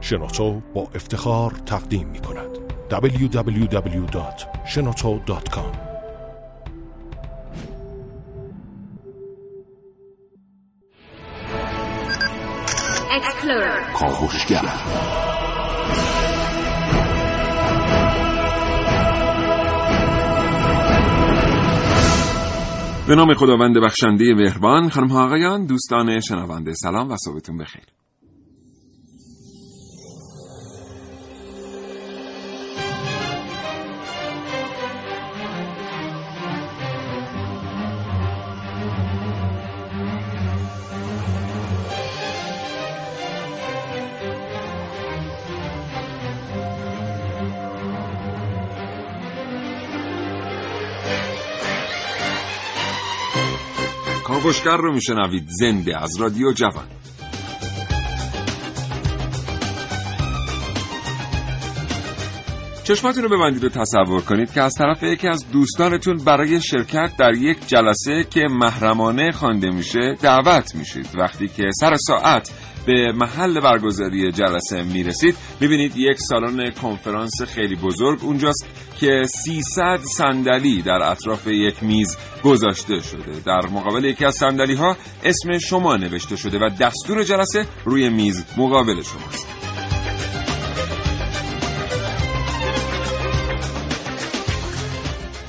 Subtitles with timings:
[0.00, 2.58] شنوتو با افتخار تقدیم می کند.
[2.90, 5.88] www.shenoto.com
[13.94, 14.62] کاوشگر
[23.08, 27.97] به نام خداوند بخشنده مهربان خانم ها آقایان دوستان شنونده سلام و صبحتون بخیر.
[54.48, 55.44] کاوشگر رو میشنوید.
[55.48, 56.84] زنده از رادیو جوان.
[62.84, 67.34] چشماتون رو ببندید و تصور کنید که از طرف یکی از دوستانتون برای شرکت در
[67.34, 71.08] یک جلسه که محرمانه خوانده میشه دعوت میشید.
[71.18, 72.52] وقتی که سر ساعت
[72.88, 75.36] به محل برگزاری جلسه می‌رسید.
[75.60, 78.66] می‌بینید یک سالن کنفرانس خیلی بزرگ اونجاست
[79.00, 83.40] که 300 صندلی در اطراف یک میز گذاشته شده.
[83.46, 88.44] در مقابل یکی از صندلی ها اسم شما نوشته شده و دستور جلسه روی میز
[88.56, 89.67] مقابل شماست.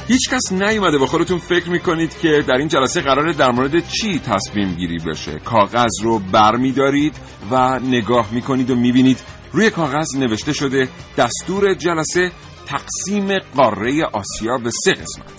[0.10, 4.20] هیچ کس نیومده با خودتون فکر می‌کنید که در این جلسه قراره در مورد چی
[4.20, 5.40] تصمیم گیری بشه.
[5.40, 7.16] کاغذ رو برمیدارید
[7.52, 9.20] و نگاه می‌کنید و می‌بینید
[9.52, 12.32] روی کاغذ نوشته شده دستور جلسه
[12.66, 15.39] تقسیم قاره آسیا به سه قسمت.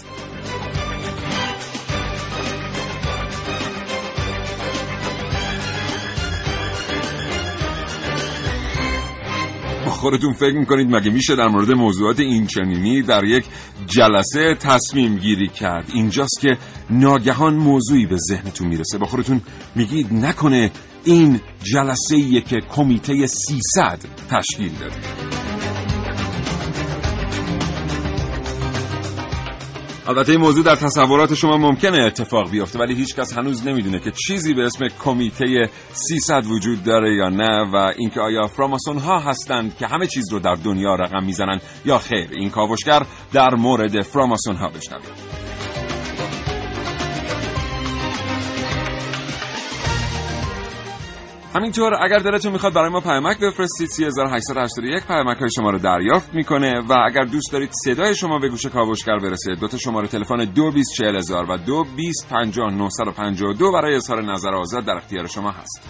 [10.00, 13.44] خودتون فکر می‌کنید مگه میشه در مورد موضوعات اینچنینی در یک
[13.86, 16.58] جلسه تصمیم گیری کرد؟ اینجاست که
[16.90, 18.98] ناگهان موضوعی به ذهنتون می‌رسه.
[18.98, 19.40] با خودتون
[19.74, 20.70] میگید نکنه
[21.04, 23.98] این جلسه که کمیته 300
[24.30, 25.49] تشکیل داده.
[30.10, 34.54] البته این موضوع در تصورات شما ممکنه اتفاق بیفته ولی هیچکس هنوز نمی‌دونه که چیزی
[34.54, 39.86] به اسم کمیته 300 وجود داره یا نه و اینکه آیا فراماسون ها هستند که
[39.86, 42.28] همه چیز رو در دنیا رقم می‌زنن یا خیر.
[42.30, 45.49] این کاوشگر در مورد فراماسون ها بشنوید
[51.54, 56.80] همینطور اگر دلتون می‌خواد برای ما پیامک بفرستید 3881 پیامک های شما رو دریافت می‌کنه
[56.80, 61.50] و اگر دوست دارید صدای شما به گوش کاوشگر برسه دو تا شماره تلفن 224000
[61.50, 65.88] و 2250 برای اظهار نظر آزاد در اختیار شما هست.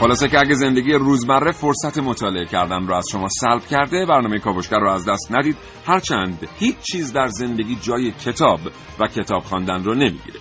[0.00, 4.78] خلاصه که اگه زندگی روزمره فرصت مطالعه کردن رو از شما سلب کرده برنامه کاوشگر
[4.78, 5.56] رو از دست ندید.
[5.86, 8.60] هرچند هیچ چیز در زندگی جای کتاب
[9.00, 10.39] و کتاب خواندن رو نمی‌گیره.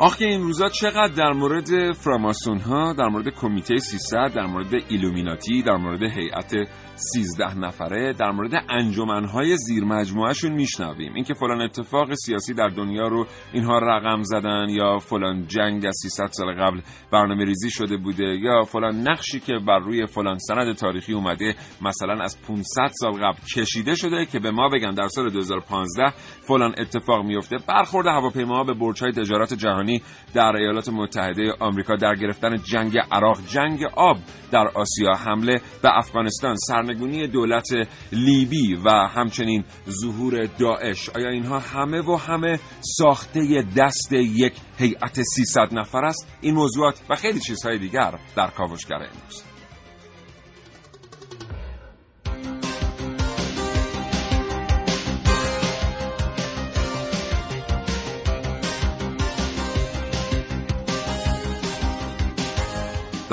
[0.00, 5.62] آخه این روزا چقدر در مورد فراماسون ها در مورد کمیته 300 در مورد ایلومیناتی
[5.62, 6.54] در مورد هیئت
[6.94, 11.14] 13 نفره در مورد انجمنهای زیر مجموعهشون میشنویم.
[11.14, 16.28] اینکه فلان اتفاق سیاسی در دنیا رو اینها رقم زدن یا فلان جنگ از 300
[16.30, 16.80] سال قبل
[17.12, 22.24] برنامه ریزی شده بوده یا فلان نقشی که بر روی فلان سند تاریخی اومده مثلا
[22.24, 26.08] از 500 سال قبل کشیده شده که به ما بگن در سال 2015
[26.40, 29.89] فلان اتفاق میفته برخورد هواپیماها به برج‌های تجارت جهانی
[30.34, 34.16] در ایالات متحده آمریکا در گرفتن جنگ عراق جنگ آب
[34.50, 37.68] در آسیا حمله به افغانستان سرنگونی دولت
[38.12, 41.08] لیبی و همچنین ظهور داعش.
[41.08, 47.14] آیا اینها همه و همه ساخته دست یک هیئت 300 نفر است؟ این موضوعات و
[47.14, 49.49] خیلی چیزهای دیگر در کاوشگر امروز.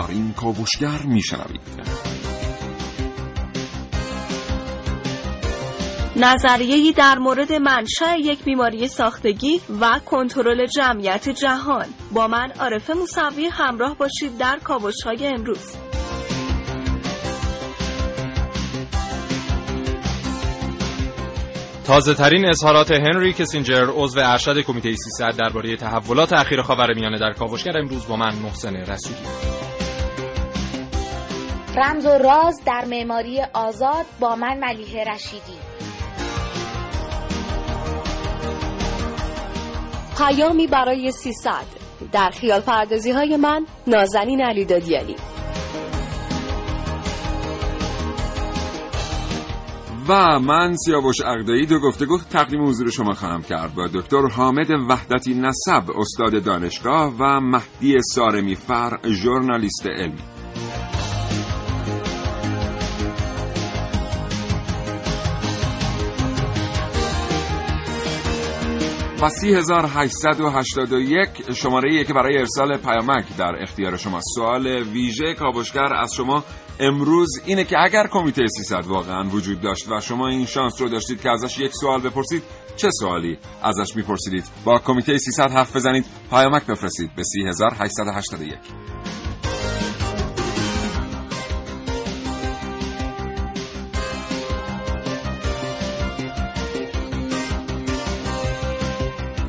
[0.08, 1.62] در این کاوشگر میشنوید.
[6.16, 11.86] نظریه‌ای در مورد منشأ یک بیماری ساختگی و کنترل جمعیت جهان.
[12.12, 15.76] با من عارف موسوی همراه باشید در کاوش‌های امروز.
[21.86, 27.78] تازه ترین اظهارات هنری کسینجر عضو ارشد کمیته 300 درباره تحولات اخیر خاورمیانه در کاوشگر
[27.78, 29.67] امروز با من محسن رسولی.
[31.78, 35.58] رمز و راز در معماری آزاد با من ملیه رشیدی.
[40.18, 41.52] پیامی برای 300
[42.12, 45.16] در خیال پردازی های من نازنین علی دادیالی
[50.08, 53.76] و من سیاوش اقدایی دو گفتگو تقدیم حضور شما خواهم کرد.
[53.76, 60.37] با دکتر حامد وحدتی نسب استاد دانشگاه و مهدی سارمی فر ژورنالیست علمی
[69.22, 74.20] و 3881 شماره که برای ارسال پیامک در اختیار شما.
[74.36, 76.44] سوال ویژه کاوشگر از شما
[76.80, 81.22] امروز اینه که اگر کمیته 300 واقعا وجود داشت و شما این شانس رو داشتید
[81.22, 82.44] که ازش یک سوال بپرسید
[82.76, 88.58] چه سوالی ازش میپرسیدید؟ با کمیته 300 حرف بزنید پیامک بفرستید به 3881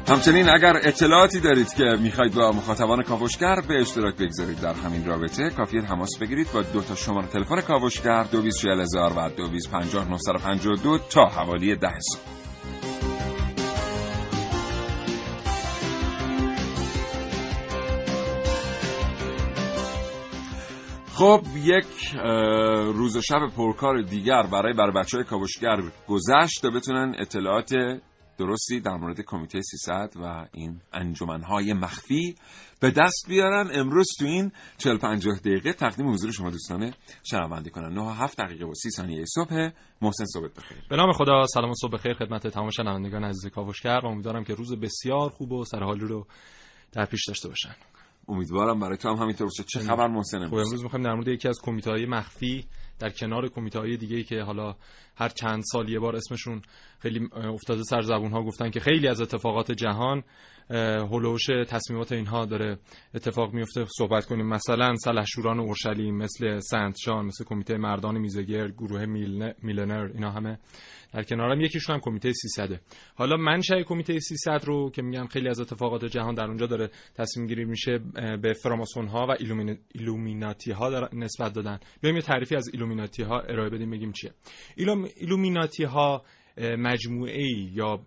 [0.09, 5.51] همچنین اگر اطلاعاتی دارید که می‌خواید با مخاطبان کاوشگر به اشتراک بگذارید در همین رابطه
[5.51, 11.95] کافیه تماس بگیرید با دو تا شماره تلفن کاوشگر 224000 و 2250 تا حوالی ده
[12.01, 12.21] صبح.
[21.13, 21.87] خب یک
[22.95, 25.77] روز و شب پرکار دیگر برای بر بچه های کاوشگر
[26.09, 27.75] گذشت تا بتونن اطلاعات
[28.39, 32.35] درستی در مورد کمیته 300 و این انجمنهای مخفی
[32.81, 33.71] به دست بیارن.
[33.73, 36.95] امروز تو این 40 50 دقیقه تقدیم حضور شما دوستان
[37.25, 39.71] شنونده کنن 9 7 دقیقه و 30 ثانیه صبح.
[40.03, 40.79] محسن صبح بخیر.
[40.91, 44.01] به نام خدا سلام و صبح بخیر خدمت تمام شنوندگان عزیز کاوشگر.
[44.05, 46.27] و امیدوارم که روز بسیار خوب و سرحالی رو
[46.93, 47.75] در پیش داشته باشن.
[48.29, 49.65] امیدوارم برای تو هم همینطور باشه.
[49.65, 52.67] چه خبر محسن امروز؟ امروز می‌خوایم در مورد یکی از کمیته های مخفی
[52.99, 54.77] در کنار کمیته های دیگه که حالا
[55.17, 56.63] هر چند سال یه بار اسمشون
[56.99, 60.23] خیلی افتاده سر زبون ها گفتن که خیلی از اتفاقات جهان
[61.11, 62.79] هلوش تصمیمات اینها داره
[63.15, 63.87] اتفاق میفته.
[63.99, 64.47] صحبت کنیم.
[64.47, 69.07] مثلا سلحشوران اورشلیم مثل سنت جان مثل کمیته مردان میزگر گروه
[69.63, 70.59] میلنر اینا همه.
[71.13, 72.81] در کنارم یکیشون هم کمیته 300
[73.15, 77.47] حالا منشأ کمیته 300 رو که میگم خیلی از اتفاقات جهان در اونجا داره تصمیم
[77.47, 77.99] گیری میشه
[78.43, 79.31] به فراماسون ها و
[79.95, 81.79] ایلومیناتی ها نسبت دادن.
[82.01, 84.33] بیایم یه تعریفی از ایلومیناتی ها ارائه بدیم بگیم چیه.
[85.17, 86.25] ایلومیناتی ها
[86.59, 88.01] مجموعه ای یا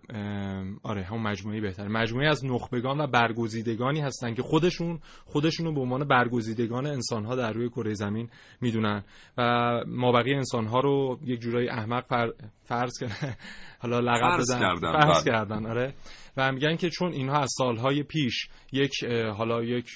[0.82, 6.08] آره هم مجموعه بهتر مجموعه از نخبگان و برگزیدگانی هستن که خودشون خودشونو به عنوان
[6.08, 8.28] برگزیدگان انسان ها در روی کره زمین
[8.60, 9.04] می‌دونن.
[9.38, 9.42] و
[9.86, 12.32] مابقی انسان ها رو یک جورایی احمق
[12.64, 13.34] فرض کردن
[13.78, 15.32] حالا لقب دادن فرض بله.
[15.32, 15.94] کردن آره.
[16.36, 19.04] و میگن که چون اینها از سالهای پیش یک
[19.36, 19.86] حالا یک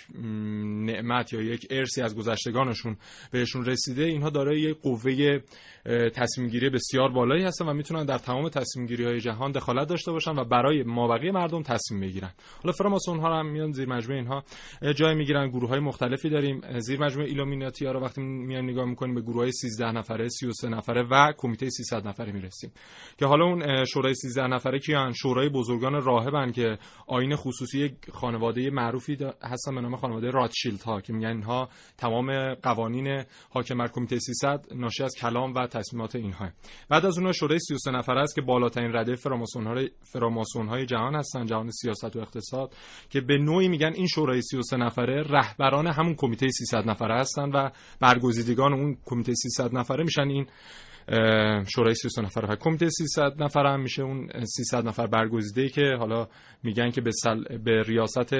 [0.84, 2.96] نعمت یا یک ارسی از گذشتگانشون
[3.30, 5.40] بهشون رسیده اینها دارای یک قوه
[6.14, 10.12] تصمیم گیری بسیار بالایی هستن و می‌تونن در تمام تصمیم گیری های جهان دخالت داشته
[10.12, 12.30] باشن و برای مابقی مردم تصمیم بگیرن.
[12.62, 14.44] حالا فراماسون ها هم میان زیر مجموعه اینها
[14.92, 16.60] جای می‌گیرن گروه های مختلفی داریم.
[16.78, 20.68] زیر مجموعه ایلومیناتی ها رو وقتی میان نگاه می‌کنیم به گروه های 13 نفره 33
[20.68, 22.70] نفره و کمیته 300 نفره می‌رسیم.
[23.18, 25.94] که حالا اون شورای 13 نفره کیان؟ شورای بزرگان
[26.30, 31.68] راهبن که آین خصوصی خانواده معروفی هستن به نام خانواده راتشیلد ها که میگن اینها
[31.98, 36.48] تمام قوانین حاکم بر کمیته 300 ناشی از کلام و تصمیمات اینها
[36.88, 41.14] بعد از اونها شورای 33 نفره است که بالاترین رده فراماسون های فراماسون های جهان
[41.14, 42.74] هستن جهان سیاست و اقتصاد
[43.10, 47.70] که به نوعی میگن این شورای 33 نفره رهبران همون کمیته 300 نفره هستن و
[48.00, 50.28] برگزیدگان اون کمیته 300 نفره میشن.
[50.28, 50.46] این
[51.68, 52.46] شورای 300 نفر.
[52.48, 56.28] و کمیته 300 نفر هم میشه اون 300 نفر برگزیده که حالا
[56.62, 57.58] میگن که به, سل...
[57.58, 58.34] به ریاست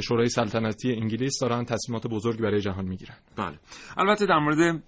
[0.00, 3.16] شورای سلطنتی انگلیس دارن تصمیمات بزرگی برای جهان می‌گیرن.
[3.36, 3.58] بله.
[3.96, 4.82] البته در مورد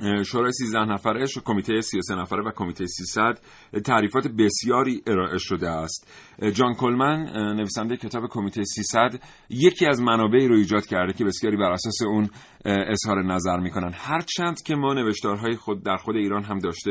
[0.00, 3.38] شورای 13 نفره کمیته 33 نفره و کمیته 300
[3.84, 6.08] تعریفات بسیاری ارائه شده است.
[6.52, 7.24] جان کلمن
[7.56, 9.20] نویسنده کتاب کمیته 300
[9.50, 12.30] یکی از منابعی رو ایجاد کرده که بسیاری بر اساس اون
[12.64, 13.92] اظهار نظر می‌کنن.
[13.94, 16.90] هرچند که ما نوشتارهای خود در خود ایران هم داشته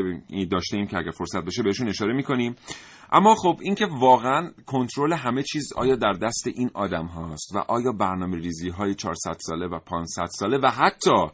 [0.51, 2.55] داشته ایم که اگر فرصت بشه بهشون اشاره می‌کنیم.
[3.11, 7.91] اما خب اینکه واقعا کنترل همه چیز آیا در دست این آدم هاست و آیا
[7.91, 11.27] برنامه ریزی های 400 ساله و 500 ساله و حتی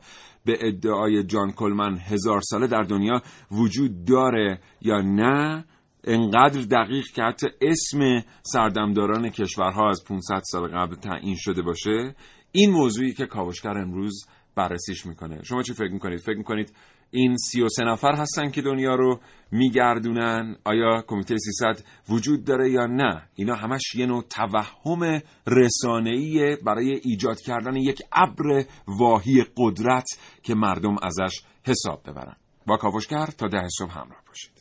[0.45, 5.65] به ادعای جان کلمن هزار ساله در دنیا وجود داره یا نه
[6.03, 12.15] انقدر دقیق که حتی اسم سردمداران کشورها از 500 سال قبل تعیین شده باشه.
[12.51, 15.43] این موضوعی که کاوشگر امروز بررسیش می‌کنه.
[15.43, 16.73] شما چی فکر می‌کنید؟ فکر می‌کنید
[17.11, 19.19] این 33 نفر هستن که دنیا رو
[19.51, 26.99] میگردونن؟ آیا کمیته 300 وجود داره یا نه؟ اینا همش یه نوع توهم رسانه‌ای برای
[27.03, 30.07] ایجاد کردن یک ابر واهی قدرت
[30.43, 32.35] که مردم ازش حساب ببرن.
[32.67, 34.51] با کاوشگر تا ده صبح همراه باشید.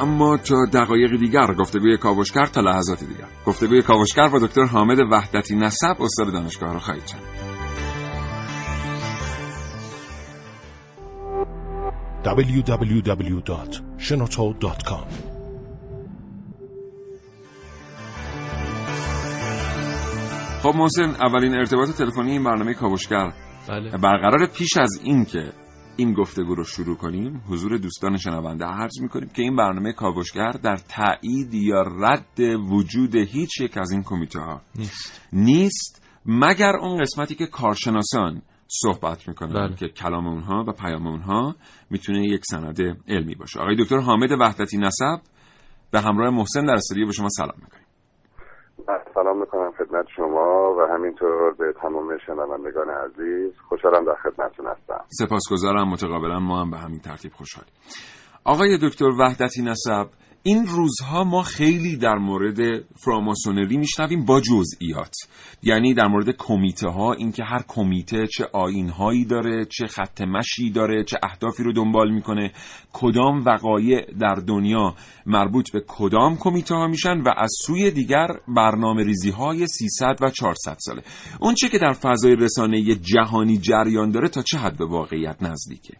[0.00, 3.26] اما تا دقایق دیگر گفتگوی کاوشگر تا لحظات دیگر.
[3.46, 7.38] گفتگوی کاوشگر با دکتر حامد وحدتی نسب استاد دانشگاه رو خواهید شنید
[12.24, 15.06] www.shenoto.com
[20.62, 23.32] خب محسن اولین ارتباط تلفنی این برنامه کاوشگر
[23.68, 23.90] بله.
[23.90, 25.52] برقرار پیش از این که
[25.98, 30.76] این گفتگو رو شروع کنیم حضور دوستان شنونده عرض می‌کنیم که این برنامه کاوشگر در
[30.76, 32.40] تایید یا رد
[32.70, 35.28] وجود هیچ یک از این کمیته ها نیست.
[35.32, 39.76] نیست مگر اون قسمتی که کارشناسان صحبت می‌کنن بله.
[39.76, 41.56] که کلام اونها و پیام اونها
[41.90, 43.60] می‌تونه یک سند علمی باشه.
[43.60, 45.20] آقای دکتر حامد وحدتی نسب
[45.90, 47.87] به همراه محسن در استودیو به شما سلام می‌کنیم.
[49.14, 55.04] سلام می‌کنم خدمت شما و همینطور به تمام شنوندگان عزیز خوشحالم در خدمتتون هستم.
[55.08, 57.72] سپاسگزارم متقابلا ما هم به همین ترتیب خوشحالیم.
[58.44, 60.06] آقای دکتر وحدتی نسب
[60.42, 65.14] این روزها ما خیلی در مورد فراماسونری میشنویم با جزئیات.
[65.62, 70.70] یعنی در مورد کمیته ها اینکه هر کمیته چه آین هایی داره چه خط مشی
[70.70, 72.52] داره چه اهدافی رو دنبال می‌کنه
[72.92, 74.94] کدام وقایع در دنیا
[75.26, 80.30] مربوط به کدام کمیته ها میشن و از سوی دیگر برنامه ریزی های 300 و
[80.30, 81.02] 400 ساله.
[81.40, 85.94] اون چه که در فضای رسانه جهانی جریان داره تا چه حد به واقعیت نزدیکه؟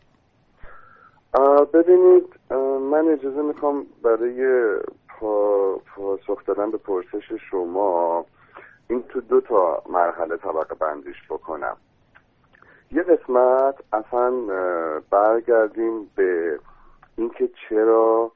[1.74, 2.24] ببینید
[2.88, 4.68] من اجازه می‌خوام برای
[5.08, 8.24] پا- پاسخ دادن به پرسش شما
[8.90, 11.76] این تو دو تا مرحله طبقه بندیش بکنم.
[12.92, 14.30] یه قسمت اصلا
[15.10, 16.60] برگردیم به
[17.16, 18.32] اینکه چرا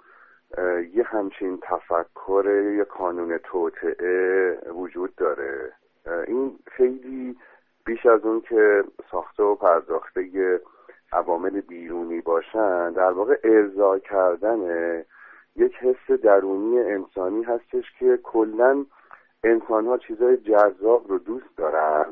[0.94, 5.72] یه همچین تفکر یه قانون توطعه وجود داره.
[6.26, 7.36] این خیلی
[7.84, 10.20] بیش از اون که ساخته و پرداخته
[11.12, 14.58] عوامل بیرونی باشن در واقع ارضا کردن
[15.56, 18.84] یک حس درونی انسانی هستش که کلا
[19.44, 22.06] انسان ها چیزای جذاب رو دوست دارن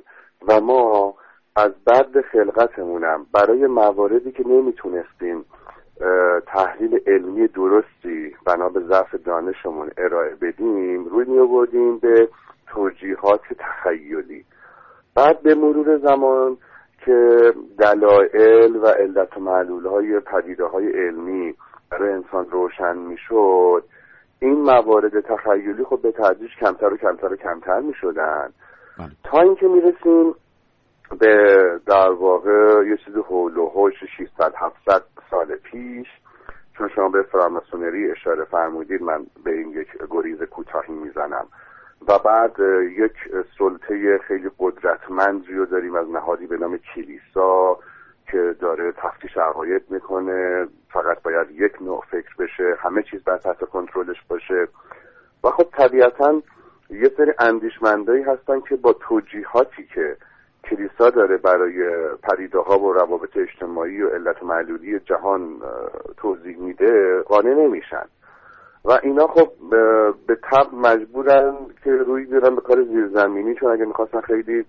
[0.49, 1.15] و ما
[1.57, 3.27] از بعد خلقتمونم.
[3.33, 5.45] برای مواردی که نمی‌تونستیم
[6.47, 12.29] تحلیل علمی درستی بنا به ضعف دانشمون ارائه بدیم روی می آوردیم به
[12.67, 14.45] توجیهات تخیلی.
[15.17, 16.59] بعد به مرور زمان
[17.05, 21.55] که دلایل و علت و معلول های پدیده های علمی
[21.91, 23.85] برای انسان روشن می‌شد
[24.41, 28.51] این موارد تخیلی خب به تدریج کمتر و کمتر و کمتر می شدن
[28.99, 29.09] بله.
[29.25, 30.35] تا اینکه می‌رسیم
[31.19, 36.07] به در واقع یه چیز حول و حوش 600 700 سال پیش
[36.79, 41.47] چون شما به فراماسونری اشاره فرمودید من به این یک گریز کوتاهی می‌زنم
[42.09, 42.59] و بعد
[42.99, 43.13] یک
[43.59, 47.79] سلطه خیلی قدرتمندی رو داریم از نهادی به نام کلیسا
[48.31, 50.67] که داره تفتیش عقاید می‌کنه.
[50.93, 54.69] فقط باید یک نوع فکر بشه همه چیز بر تحت کنترلش باشه.
[55.45, 56.43] و خب طبیعتا
[56.91, 60.17] یه سری اندیشمندایی هستن که با توجیهاتی که
[60.65, 61.89] کلیسا داره برای
[62.23, 65.63] پدیده ها و روابط اجتماعی و علت معلولی جهان
[66.17, 68.05] توضیح میده قانع نمیشن.
[68.85, 69.49] و اینا خب
[70.27, 74.65] به تب مجبورن که روی بیارن به کار زیرزمینی چون اگه می‌خواستن خیلی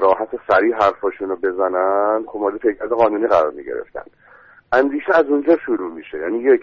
[0.00, 4.02] راحت سریع حرفاشون رو بزنن خب مورد پیکرد قانونی قرار می‌گرفتن.
[4.72, 6.18] اندیشه از اونجا شروع میشه.
[6.18, 6.62] یعنی یک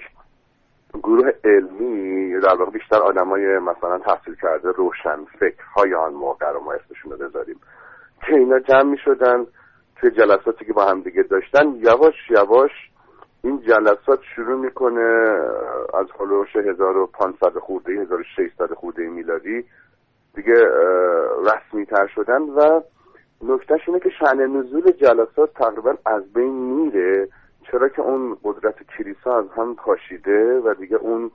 [0.94, 6.60] گروه علمی در واقع بیشتر آدمای مثلا تحصیل کرده روشن فکر های آن موقع رو
[6.60, 7.60] ما اسمشون رو بذاریم.
[8.27, 9.46] که اینا جمع می‌شدن
[9.96, 12.72] توی جلساتی که با هم دیگه داشتن یواش یواش
[13.43, 15.01] این جلسات شروع می‌کنه
[15.93, 19.65] از هلوش 1500 خورده 1600 خورده میلادی.
[20.36, 20.65] دیگه
[21.41, 22.81] رسمی تر شدن و
[23.41, 27.27] نکتهش اینه که شعن نزول جلسات تقریبا از بین میره.
[27.72, 31.31] چرا که اون قدرت کلیسا از هم پاشیده و دیگه اون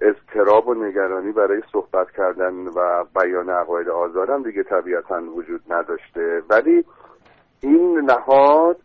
[0.00, 6.42] اضطراب و نگرانی برای صحبت کردن و بیان عقاید آزادم دیگه طبیعتا وجود نداشته.
[6.50, 6.84] ولی
[7.60, 8.76] این نهاد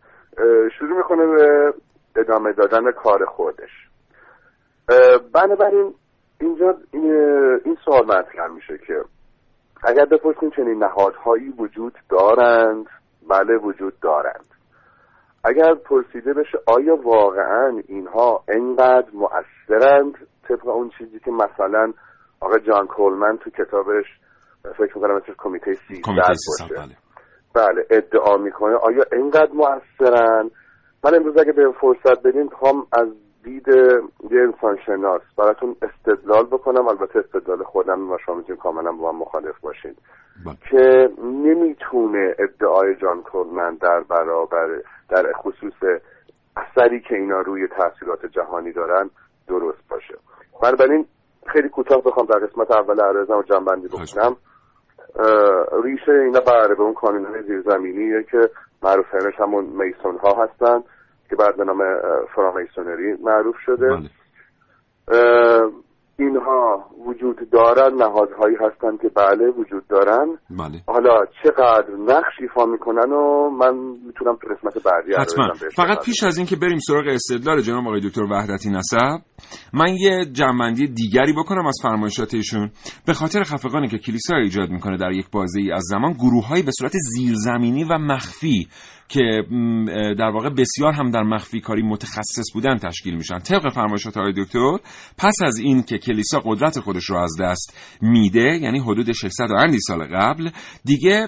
[0.80, 1.74] شروع می‌کنه به
[2.16, 3.70] ادامه دادن کار خودش.
[5.34, 5.94] بنابراین
[6.42, 6.78] اینجا
[7.66, 9.04] این سوال مطرح میشه که
[9.84, 12.86] اگر بپرسیم چنین نهادهایی وجود دارند؟
[13.30, 14.46] بله وجود دارند.
[15.44, 20.14] اگر پرسیده بشه آیا واقعا اینها انقدر مؤثرند
[20.48, 21.94] طبق اون چیزی که مثلا
[22.40, 24.06] آقا جان کولمن تو کتابش
[24.78, 26.76] فکر می‌کنم مثل کمیته سی کمیته 300 باشه.
[26.76, 26.96] بله.
[27.56, 30.52] بله ادعا می‌کنه آیا اینقدر موثرن
[31.04, 33.08] من امروز اگه به فرصت بدین می‌خوام از
[33.44, 33.68] دید
[34.32, 36.88] یه انسان شناس براتون استدلال بکنم.
[36.88, 39.96] البته استدلال خودم و شما می‌تونید کاملا با من مخالف باشین.
[40.46, 40.56] بله.
[40.72, 44.68] که نمی‌تونه ادعای جان کولمن در برابر
[45.10, 46.00] در خصوص
[46.58, 49.10] اثری که اینا روی تاثیرات جهانی دارن
[49.48, 50.16] درست باشه.
[50.64, 51.06] بنابراین
[51.48, 54.36] خیلی کوتاه بخوام در قسمت اول عرضم و جنبندی بکنم.
[55.84, 58.50] ریشه اینا بره به اون کانون های زیرزمینیه که
[58.82, 60.84] معروفینش همون میسون ها هستن
[61.30, 61.84] که بعد به نام
[62.36, 64.10] فرامیسونری معروف شده بله.
[66.20, 70.38] اینها وجود دارن نهادهایی هستن که بله وجود دارن.
[70.50, 70.82] بله.
[70.88, 75.54] حالا چقدر نقش ایفا می‌کنن و من می‌تونم تو قسمت بعدی حتما.
[75.76, 78.98] فقط پیش از اینکه بریم سراغ استدلال جناب آقای دکتر وحدتی نسب
[79.74, 82.70] من یه جنبندی دیگری بکنم از فرمایشات ایشون.
[83.08, 86.72] به خاطر خفقانی که کلیسا ایجاد می‌کنه در یک بازه ای از زمان گروههایی به
[86.80, 88.68] صورت زیرزمینی و مخفی
[89.10, 89.44] که
[90.20, 93.40] در واقع بسیار هم در مخفی کاری متخصص بودن تشکیل میشن.
[93.40, 94.78] طبق فرمایشات آقای دکتر
[95.18, 99.80] پس از این که کلیسا قدرت خودش رو از دست میده یعنی حدود 600 اندی
[99.80, 100.50] سال قبل
[100.86, 101.28] دیگه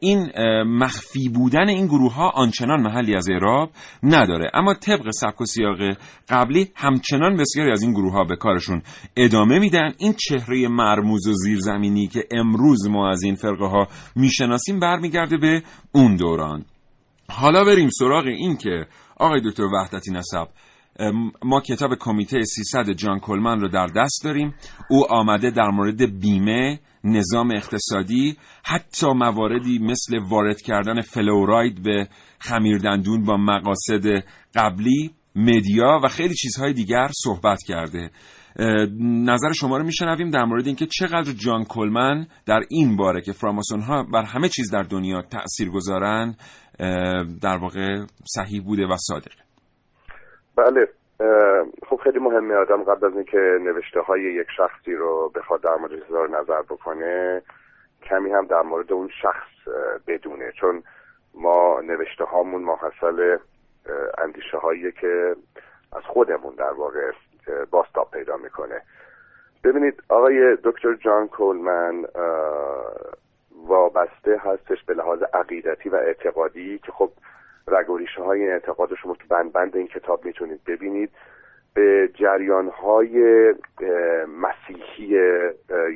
[0.00, 0.30] این
[0.62, 3.70] مخفی بودن این گروه ها آنچنان محلی از اعراب
[4.02, 4.50] نداره.
[4.54, 5.78] اما طبق سبک و سیاق
[6.28, 8.82] قبلی همچنان بسیاری از این گروه ها به کارشون
[9.16, 9.92] ادامه میدن.
[9.98, 15.62] این چهره مرموز و زیرزمینی که امروز ما از این فرقه ها می‌شناسیم برمیگرده به
[15.92, 16.64] اون دوران.
[17.30, 20.48] حالا بریم سراغ این که آقای دکتر وحدتی نسب
[21.44, 24.54] ما کتاب کمیته 300 جان کلمن رو در دست داریم.
[24.90, 32.08] او آمده در مورد بیمه نظام اقتصادی حتی مواردی مثل وارد کردن فلوراید به
[32.38, 38.10] خمیردندون با مقاصد قبلی مدیا و خیلی چیزهای دیگر صحبت کرده.
[39.00, 43.80] نظر شما رو میشنویم در مورد اینکه چقدر جان کلمن در این باره که فراماسون
[43.80, 46.36] ها بر همه چیز در دنیا تأثیر گذارن
[47.42, 49.42] در واقع صحیح بوده و صادقه
[50.56, 50.88] بله
[51.88, 56.34] خب خیلی مهمه آدم قبل از اینکه نوشته های یک شخصی رو بخواد در مورد
[56.34, 57.42] نظر بکنه
[58.02, 59.74] کمی هم در مورد اون شخص
[60.06, 60.52] بدونه.
[60.60, 60.82] چون
[61.34, 63.38] ما نوشته هامون محصل
[64.18, 65.36] اندیشه هایی که
[65.92, 67.10] از خودمون در واقع
[67.70, 68.82] باستاب پیدا می‌کنه.
[69.64, 72.04] ببینید آقای دکتر جان کولمن
[73.66, 77.10] وابسته هستش به لحاظ عقیدتی و اعتقادی که خب
[77.68, 81.10] رگوریشه های این اعتقاد شما تو بند بند این کتاب می‌تونید ببینید.
[81.74, 83.54] به جریان های
[84.28, 85.06] مسیحی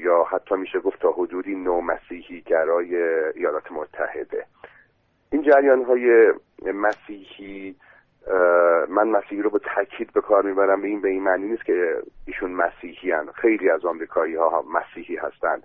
[0.02, 2.96] یا حتی میشه گفت تا حدودی نو مسیحی گرای
[3.34, 4.46] ایالات متحده.
[5.32, 6.32] این جریان های
[6.74, 7.76] مسیحی
[8.88, 12.02] من مسیحی رو به تاکید به کار می‌برم به این به این معنی نیست که
[12.26, 13.26] ایشون مسیحی هن.
[13.34, 15.62] خیلی از آمریکایی ها مسیحی هستند.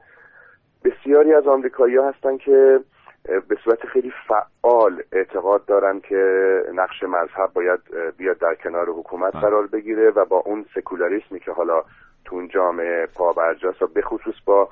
[0.83, 2.79] بسیاری از آمریکایی ها هستن که
[3.23, 7.79] به صورت خیلی فعال اعتقاد دارن که نقش مذهب باید
[8.17, 9.41] بیاد در کنار حکومت بله.
[9.41, 11.83] قرار بگیره و با اون سکولاریسمی که حالا
[12.25, 14.69] تو اون جامعه پابرجاست و به خصوص با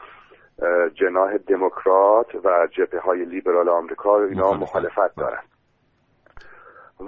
[0.94, 5.26] جناح دموکرات و جبهه های لیبرال آمریکا اینا مخالفت بله.
[5.26, 5.42] دارن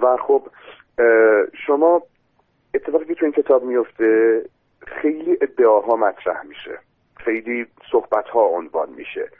[0.02, 0.42] و خب
[1.66, 2.02] شما
[2.74, 4.42] اتفاقی که تو این کتاب میفته
[4.86, 6.78] خیلی ادعاها مطرح میشه
[7.24, 9.30] خیلی صحبت ها عنوان میشه.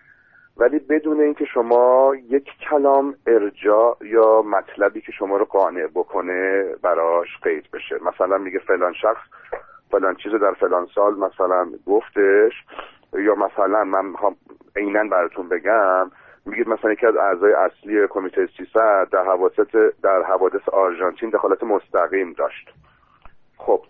[0.57, 7.29] ولی بدون اینکه شما یک کلام ارجاع یا مطلبی که شما رو قانع بکنه براش
[7.43, 7.99] قید بشه.
[8.03, 9.23] مثلا میگه فلان شخص
[9.91, 12.53] فلان چیز در فلان سال مثلا گفتش
[13.13, 14.37] یا مثلا من می‌خوام
[14.77, 16.11] عینا براتون بگم
[16.47, 22.33] میگید مثلا یکی از اعضای اصلی کمیته 300 در حوادث در حوادث آرژانتین دخالت مستقیم
[22.33, 22.71] داشت.
[23.57, 23.83] خب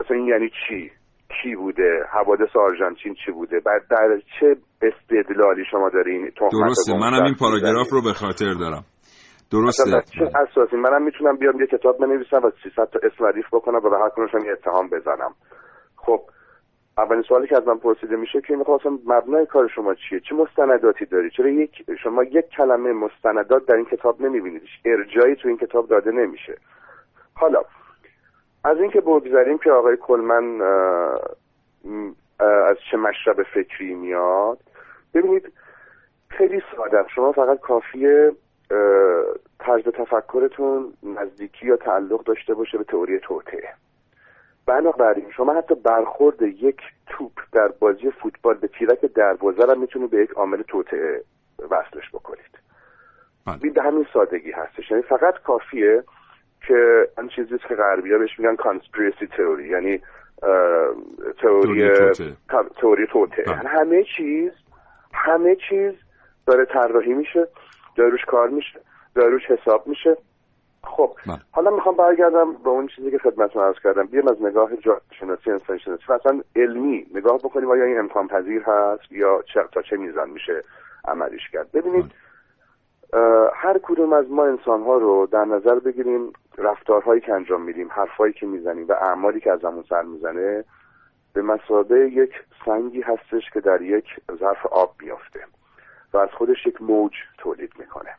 [0.00, 0.92] مثلا این یعنی چی؟
[1.42, 7.34] کی بوده حوادث آرژانتین چی بوده بعد در چه استدلالی شما دارین درسته منم این
[7.40, 8.84] پاراگراف رو به خاطر دارم.
[9.52, 9.90] درسته.
[10.18, 13.90] چه اساسی منم می‌تونم بیام یه کتاب بنویسم و 300 تا اسم ردیف بکنم و
[13.90, 15.34] به هر یه اتهام بزنم.
[15.96, 16.20] خب
[16.98, 21.04] اولین سوالی که از من پرسیده میشه که می‌خواستم مبنای کار شما چیه؟ چه مستنداتی
[21.04, 21.70] داری؟ چرا یک
[22.02, 26.54] شما یک کلمه مستندات در این کتاب نمی‌بینید ارجایی تو این کتاب داده نمیشه.
[27.34, 27.62] حالا
[28.64, 30.60] از اینکه بگذاریم که آقای کلمن
[32.38, 34.58] از چه مشرب فکری میاد
[35.14, 35.52] ببینید
[36.28, 38.32] خیلی ساده شما فقط کافیه
[39.58, 43.68] طرز تفکرتون نزدیکی یا تعلق داشته باشه به تئوری توطعه
[44.66, 50.16] بنابراین شما حتی برخورد یک توپ در بازی فوتبال به تیرک دروازه را می‌تونید به
[50.16, 51.24] یک عامل توطعه
[51.70, 52.58] وصلش بکنید.
[53.46, 53.70] بله.
[53.70, 54.90] به همین سادگی هستش.
[54.90, 56.04] یعنی فقط کافیه
[56.68, 60.00] که آن چیزی که غربی ها بهش میگن کانسپیرسی تئوری یعنی
[61.42, 61.90] تئوری
[62.80, 63.44] تئوری توته.
[63.46, 64.52] یعنی همه چیز
[65.14, 65.92] همه چیز
[66.46, 67.48] داره طراحی میشه
[67.96, 68.80] داره روش کار میشه
[69.14, 70.16] داره روش حساب میشه
[70.84, 71.38] خب بله.
[71.50, 74.70] حالا می‌خوام برگردم به اون چیزی که خدمتتون عرض کردم بیام از نگاه
[75.20, 79.82] شناسی انسان شناسی مثلا علمی نگاه بکنیم آیا این امکان پذیر هست یا چه تا
[79.82, 80.64] چه میزان میشه
[81.04, 82.12] عملیش کرد ببینید بله.
[83.54, 88.32] هر کدوم از ما انسان ها رو در نظر بگیریم رفتارهایی که انجام میدیم حرفهایی
[88.32, 90.64] که می‌زنیم و اعمالی که ازمون سر می‌زنه
[91.32, 92.30] به مسابه یک
[92.64, 94.04] سنگی هستش که در یک
[94.40, 95.40] ظرف آب بیافته
[96.12, 98.10] و از خودش یک موج تولید می‌کنه.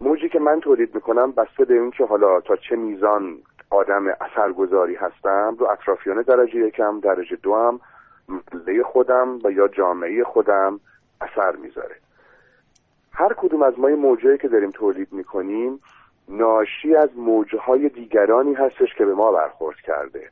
[0.00, 3.38] موجی که من تولید می‌کنم بسته به اون که حالا تا چه میزان
[3.70, 7.80] آدم اثرگذاری هستم رو اطرافیان درجه یکم درجه دو هم
[8.84, 10.80] خودم و یا جامعه خودم
[11.20, 12.03] اثر می‌ذاره.
[13.14, 15.80] هر کدوم از ما موجهایی که داریم تولید می‌کنیم
[16.28, 20.30] ناشی از موجهای دیگرانی هستش که به ما برخورد کرده.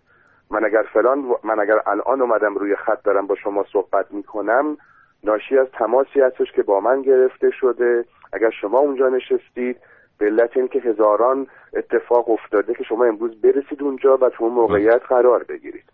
[0.50, 4.76] من اگر فلان من اگر الان اومدم روی خط دارم با شما صحبت می‌کنم
[5.24, 8.04] ناشی از تماسی هستش که با من گرفته شده.
[8.32, 9.76] اگر شما اونجا نشستید
[10.18, 15.02] به علت اینکه هزاران اتفاق افتاده که شما امروز برسید اونجا و تو اون موقعیت
[15.08, 15.84] قرار بگیرید.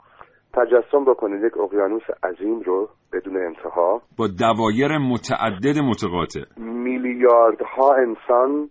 [0.54, 4.02] تجسم بکنید یک اقیانوس عظیم رو بدون انتها.
[4.18, 6.40] با دوایر متعدد متقاطع.
[6.56, 8.70] میلیاردها انسان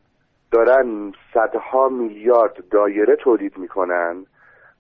[0.52, 4.26] دارن صدها میلیارد دایره تولید می‌کنن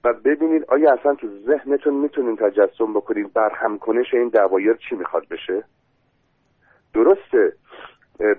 [0.03, 5.23] و ببینید آیا اصلا تو ذهنتون می‌تونین تجسم بکنید برهم کنش این دوایر چی می‌خواد
[5.31, 5.63] بشه؟
[6.93, 7.53] درسته.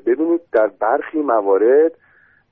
[0.06, 1.92] ببینید در برخی موارد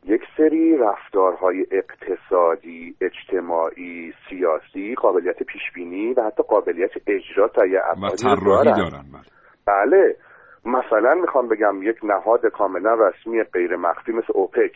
[0.04, 7.80] یک سری رفتارهای اقتصادی، اجتماعی، سیاسی، قابلیت پیشبینی و حتی قابلیت اجرا تا یه
[8.20, 8.76] دارن.
[8.76, 9.22] دارن بله.
[9.66, 10.16] بله
[10.64, 14.72] مثلا می‌خوام بگم یک نهاد کاملا رسمی غیر مخفی مثل اوپک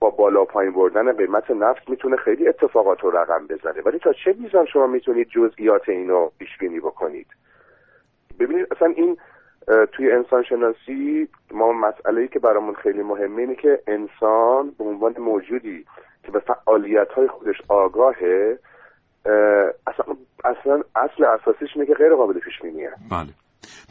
[0.00, 4.34] با بالا پایین بردن قیمت نفت می‌تونه خیلی اتفاقات رو رقم بزنه ولی تا چه
[4.38, 7.26] میزان شما می‌تونید جزئیات اینو پیش بینی بکنید
[8.40, 9.16] ببینید اصلا این
[9.92, 15.14] توی انسان شناسی ما مسئله ای که برامون خیلی مهمه اینه که انسان به عنوان
[15.18, 15.84] موجودی
[16.24, 18.58] که به فعالیت های خودش آگاهه
[19.86, 23.28] اصلا اصلا اصل اساسیش اینه که غیر قابل پیش بینیه بله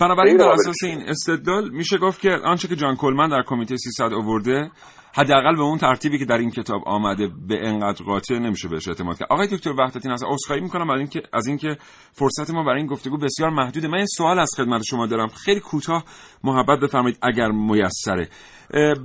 [0.01, 4.13] بنابراین در اساس این استدلال میشه گفت که آنچه که جان کلمن در کمیته 300
[4.13, 4.69] آورده
[5.13, 9.17] حداقل به اون ترتیبی که در این کتاب آمده به انقدر قاطع نمیشه بهش اعتماد
[9.17, 9.27] کرد.
[9.31, 11.77] آقای دکتر وحدتی نصر عذرخواهی می‌کنم از اینکه از اینکه
[12.11, 13.87] فرصت ما برای این گفتگو بسیار محدوده.
[13.87, 15.27] من این سوال از خدمت شما دارم.
[15.27, 16.05] خیلی کوتاه
[16.43, 18.29] محبت بفرمایید اگر میسره.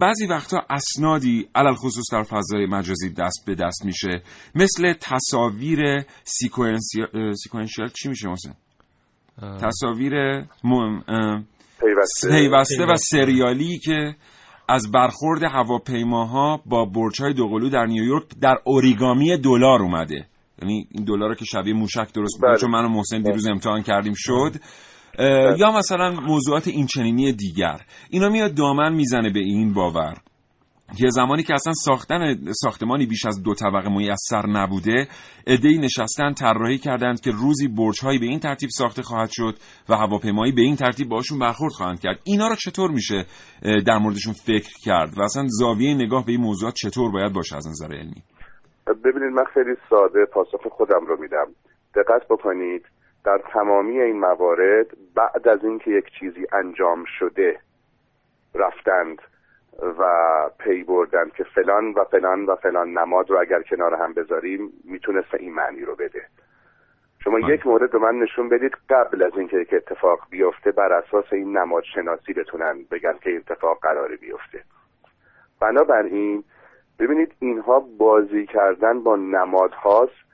[0.01, 4.23] بعضی وقتا اسنادی علل خصوص در فضای مجازی دست به دست میشه.
[4.55, 8.53] مثل تصاویر سیکوئنشیال چی میشه مثلا
[9.59, 10.45] تصاویر
[11.81, 12.87] پیوسته.
[12.89, 14.17] و سریالی که
[14.69, 20.27] از برخورد هواپیماها با برج‌های دوقلو در نیویورک در اوریگامی دلار اومده.
[20.63, 22.49] یعنی این دلار که شبیه موشک درست بود.
[22.49, 22.59] بله.
[22.59, 24.53] چون من و محسن دیروز امتحان کردیم شد.
[25.19, 25.59] بله.
[25.59, 27.81] یا مثلا موضوعات این چنینی دیگر.
[28.11, 30.17] اینا میاد دامن می‌زنه به این باور.
[30.93, 35.09] یه زمانی که اصلا ساختن ساختمانی بیش از دو طبقه میسر نبوده
[35.47, 39.55] ادهی نشستن طراحی کردند که روزی برج‌هایی به این ترتیب ساخته خواهد شد
[39.89, 42.21] و هواپیمایی به این ترتیب باشون برخورد خواهند کرد.
[42.25, 43.25] اینا رو چطور میشه
[43.87, 47.69] در موردشون فکر کرد؟ و اصلا زاویه نگاه به این موضوعات چطور باید باشه از
[47.69, 48.23] نظر علمی؟
[48.87, 51.47] ببینید من خیلی ساده پاسخ خودم رو میدم.
[51.95, 52.83] دقت بکنید
[53.25, 57.59] در تمامی این موارد بعد از اینکه یک چیزی انجام شده
[58.55, 59.19] رفتند.
[59.83, 60.05] و
[60.59, 65.35] پی بردن که فلان و فلان و فلان نماد رو اگر کنار هم بذاریم می‌تونست
[65.35, 66.27] این معنی رو بده.
[67.25, 67.55] شما بله.
[67.55, 71.59] یک مورد رو من نشون بدید قبل از اینکه یک اتفاق بیفته بر اساس این
[71.59, 74.61] نماد شناسی بتونن بگن که اتفاق قراره بیفته.
[75.61, 76.45] بنابراین
[76.99, 80.25] ببینید اینها بازی کردن با نمادهاست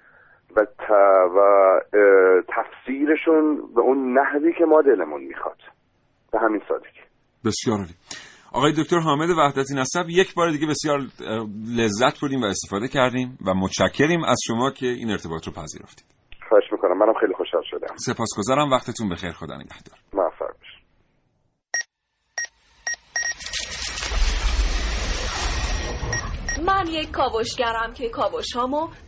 [0.57, 0.67] و,
[1.37, 1.81] و
[2.49, 5.59] تفسیرشون به اون نحوی که ما دلمون می‌خواد.
[6.33, 7.01] به همین سادگی.
[7.45, 7.95] بسیار عالی.
[8.53, 11.01] آقای دکتر حامد وحدتی نسب یک بار دیگه بسیار
[11.67, 16.07] لذت بردیم و استفاده کردیم و متشکریم از شما که این ارتباط رو پذیرفتید.
[16.49, 16.99] خواهش می‌کنم.
[16.99, 17.95] منم خیلی خوشحال شدم.
[17.97, 18.71] سپاسگزارم.
[18.71, 19.33] وقتتون بخیر.
[19.33, 19.99] خدا نگهدار.
[20.13, 20.51] موفق
[26.67, 28.57] من یک کاوشگرم که کاوش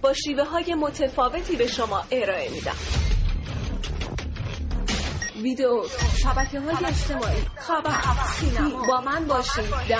[0.02, 3.11] با شیوه های متفاوتی به شما ارائه میدم.
[5.42, 5.82] ویدیو
[6.22, 7.42] شبکه های اجتماعی.
[7.56, 8.00] خبر
[8.40, 9.98] سینما با من باشید در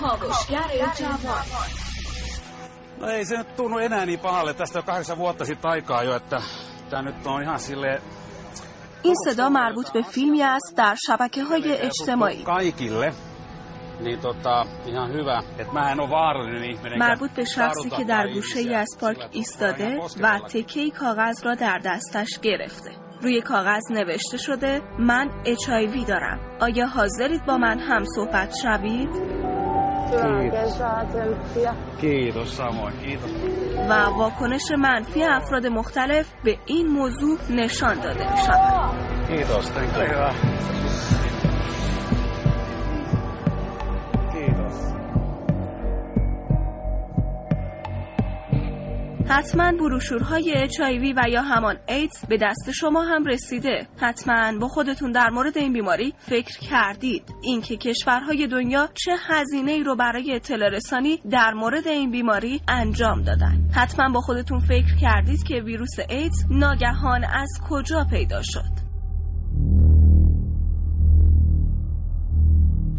[0.00, 1.44] کاوشگر جوان.
[3.00, 4.54] No ei se nyt tunnu enää niin pahalle.
[4.54, 6.42] Tästä on kahdeksan vuotta sitten aikaa jo, että
[6.90, 8.02] tämä nyt on ihan silleen...
[9.02, 12.44] این صدا مربوط به فیلمی است در شبکه های اجتماعی.
[12.44, 13.12] Kaikille.
[16.98, 21.78] مربوط به شخصی که در گوشه ای از پارک ایستاده و تکه کاغذ را در
[21.84, 23.01] دستش گرفته.
[23.22, 26.40] روی کاغذ نوشته شده من اچایوی دارم.
[26.60, 29.08] آیا حاضرید با من هم صحبت شوید؟
[33.88, 38.92] و واکنش منفی افراد مختلف به این موضوع نشان داده شود.
[49.32, 53.86] حتما بروشورهای HIV و یا همان ایدز به دست شما هم رسیده.
[54.00, 57.22] حتما با خودتون در مورد این بیماری فکر کردید.
[57.42, 63.22] اینکه کشورهای دنیا چه هزینه ای رو برای اطلاع رسانی در مورد این بیماری انجام
[63.22, 63.70] دادن.
[63.74, 68.81] حتما با خودتون فکر کردید که ویروس ایدز ناگهان از کجا پیدا شد.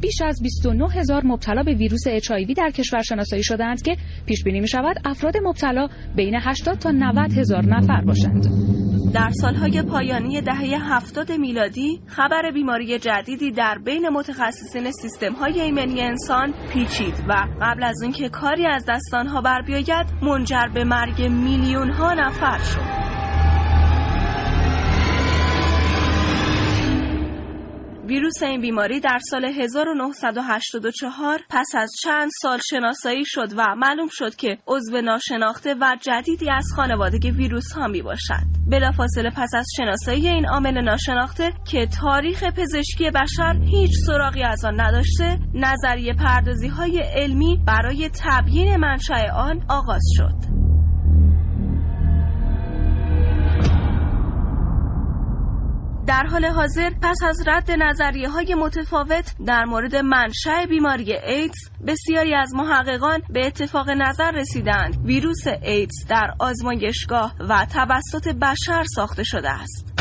[0.04, 4.60] بیش از 29 هزار مبتلا به ویروس اچ در کشور شناسایی شدند که پیش بینی
[4.60, 8.48] می شود افراد مبتلا بین 80 تا 90 هزار نفر باشند.
[9.14, 16.02] در سالهای پایانی دهه 70 میلادی خبر بیماری جدیدی در بین متخصصین سیستم های ایمنی
[16.02, 21.90] انسان پیچید و قبل از اینکه کاری از دستانها بر بیاید منجر به مرگ میلیون
[21.90, 23.03] ها نفر شد.
[28.08, 34.36] ویروس این بیماری در سال 1984 پس از چند سال شناسایی شد و معلوم شد
[34.36, 38.44] که عضو ناشناخته و جدیدی از خانواده ویروس ها می باشد.
[38.68, 44.82] بلافاصله پس از شناسایی این عامل ناشناخته که تاریخ پزشکی بشر هیچ سراغی از آن
[44.82, 50.64] نداشته، نظریه پردازی های علمی برای تبیین منشأ آن آغاز شد.
[56.08, 62.34] در حال حاضر پس از رد نظریه های متفاوت در مورد منشأ بیماری ایدز بسیاری
[62.34, 65.06] از محققان به اتفاق نظر رسیدند.
[65.06, 69.94] ویروس ایدز در آزمایشگاه و توسط بشر ساخته شده است.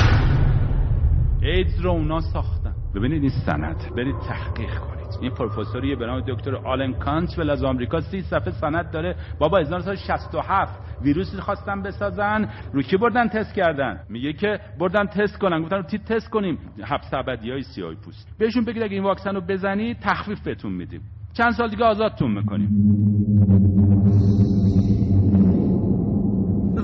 [1.42, 2.74] ایدز رو اونا ساختن.
[2.94, 3.94] ببینید این سند.
[3.96, 4.91] برید تحقیق کنید.
[5.22, 9.16] این پروفسوری به نام دکتر آلن کانتول از آمریکا سی صفحه سند داره.
[9.38, 12.48] بابا 1967 ویروسی خواستن بسازن.
[12.72, 15.62] رو کی بردن تست کردن؟ میگه که بردن تست کنن.
[15.62, 16.58] گفتن رو تست کنیم.
[16.84, 18.36] حبس ابدی های سیاه پوست.
[18.38, 21.00] بهشون بگید اگه این واکسن رو بزنید تخفیف بهتون میدیم.
[21.32, 23.51] چند سال دیگه آزادتون می‌کنیم.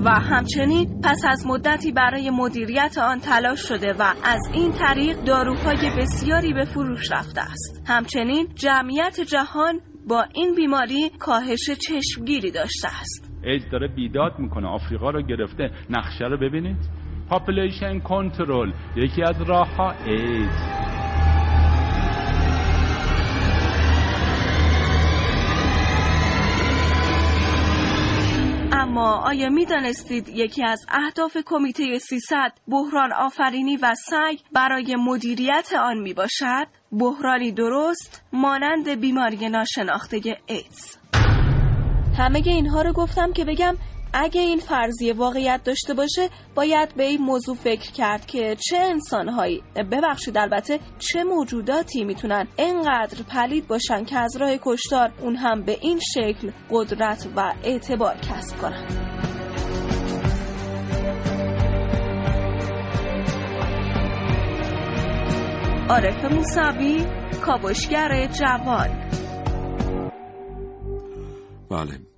[0.05, 5.91] و همچنین پس از مدتی برای مدیریت آن تلاش شده و از این طریق داروهای
[5.97, 7.83] بسیاری به فروش رفته است.
[7.87, 13.31] همچنین جمعیت جهان با این بیماری کاهش چشمگیری داشته است.
[13.43, 15.71] ایدز داره بیداد می‌کنه آفریقا رو گرفته.
[15.89, 16.89] نقشه رو ببینید.
[17.29, 20.88] population control یکی از راه ها ایدز
[28.89, 35.73] اما آیا می دانستید یکی از اهداف کمیته 300 بحران آفرینی و سعی برای مدیریت
[35.73, 40.97] آن می باشد؟ بحرانی درست مانند بیماری ناشناخته ایدز
[42.17, 43.75] همه اینها رو گفتم که بگم
[44.13, 49.63] اگه این فرضیه واقعیت داشته باشه باید به این موضوع فکر کرد که چه انسانهایی
[49.91, 55.77] ببخشید البته چه موجوداتی می‌تونن انقدر پلید باشن که از راه کشتار اون هم به
[55.81, 59.09] این شکل قدرت و اعتبار کسب کنند
[65.89, 67.05] عارف موسوی
[67.41, 68.89] کاوشگر جوان.
[71.69, 72.08] بله.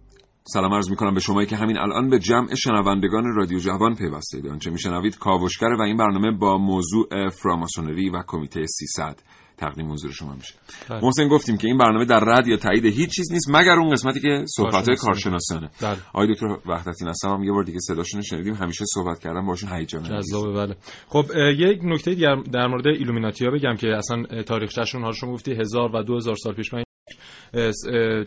[0.54, 4.48] سلام عرض می‌کنم به شما که همین الان به جمع شنوندگان رادیو جوان پیوسته اید
[4.48, 9.20] آنچه میشنوید کاوشگر و این برنامه با موضوع فراماسونری و کمیته 300
[9.58, 10.54] تقدیم حضور شما میشه.
[10.90, 11.04] بله.
[11.04, 14.20] محسن گفتیم که این برنامه در رد یا تایید هیچ چیز نیست مگر اون قسمتی
[14.20, 15.70] که صحبت های کارشناسانه.
[15.82, 15.98] بله.
[16.14, 20.04] آقای دکتر وحدتی نصر هم یه بار دیگه صداشون شنیدیم همیشه صحبت کردن باشون هیجان
[20.04, 20.76] جذابه بله.
[21.08, 21.26] خب
[21.58, 26.04] یک نکته دیگر در مورد ایلومیناتیا بگم که اصلا تاریخچه‌شون ها شما گفتی هزار و
[26.04, 26.84] دو هزار سال پیش من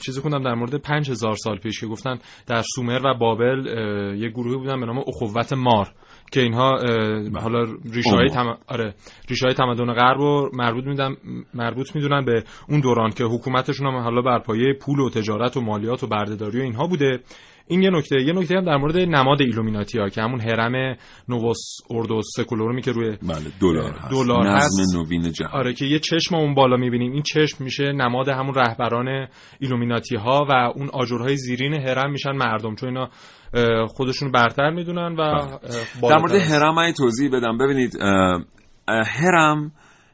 [0.04, 3.66] چیزی خوندم در مورد 5000 سال پیش که گفتن در سومر و بابل
[4.18, 5.88] یه گروهی بودن به نام اخوت مار
[6.32, 6.78] که اینها.
[7.40, 8.58] حالا ریشه های تم...
[8.66, 8.94] آره
[9.28, 11.16] ریشه های تمدن غرب رو مربوط میدن
[11.54, 15.60] مربوط می‌دونن به اون دوران که حکومتشون هم حالا بر پایه پول و تجارت و
[15.60, 17.20] مالیات و بردهداری و اینها بوده
[17.66, 20.96] این یه نکته یه نکته هم در مورد نماد ایلومیناتی ها که همون هرم
[21.28, 24.10] نووس اوردوس سکولورومی که روی بله دلار هست.
[24.10, 25.60] دلار نظم نوین جهان.
[25.60, 27.12] آره که یه چشم اون بالا می‌بینیم.
[27.12, 29.28] این چشم میشه نماد همون رهبران
[29.60, 32.74] ایلومیناتی ها و اون آجرهای زیرین هرم میشن مردم.
[32.74, 33.08] چون اینا
[33.86, 36.10] خودشون برتر می‌دونن و بله.
[36.10, 37.58] در مورد هرم توضیح بدم.
[37.58, 37.98] ببینید
[38.88, 39.72] هرم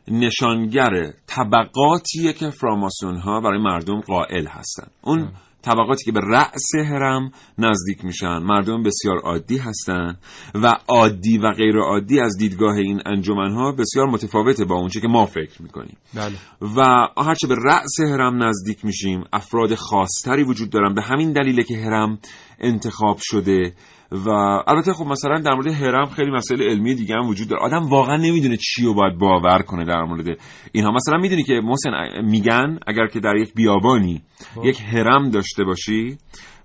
[0.09, 0.91] نشانگر
[1.27, 4.87] طبقاتیه که فراماسون ها برای مردم قائل هستن.
[5.03, 8.38] اون طبقاتی که به رأس هرم نزدیک میشن.
[8.38, 10.18] مردم بسیار عادی هستند
[10.55, 15.09] و عادی و غیر عادی از دیدگاه این انجمن ها بسیار متفاوته با اونچه که
[15.09, 15.96] ما فکر می‌کنیم.
[16.14, 16.35] بله.
[16.77, 20.94] و هرچه به رأس هرم نزدیک میشیم افراد خاصتری وجود دارن.
[20.94, 22.18] به همین دلیله که هرم
[22.61, 23.73] انتخاب شده
[24.12, 24.31] و
[24.66, 28.16] البته خب مثلا در مورد هرم خیلی مسائل علمی دیگه هم وجود داره آدم واقعا
[28.16, 30.38] نمی‌دونه چی رو باید باور کنه در مورد
[30.73, 31.90] اینها مثلا می‌دونی که محسن
[32.25, 34.23] میگن اگر که در یک بیابانی
[34.55, 34.64] خب.
[34.64, 36.18] یک هرم داشته باشی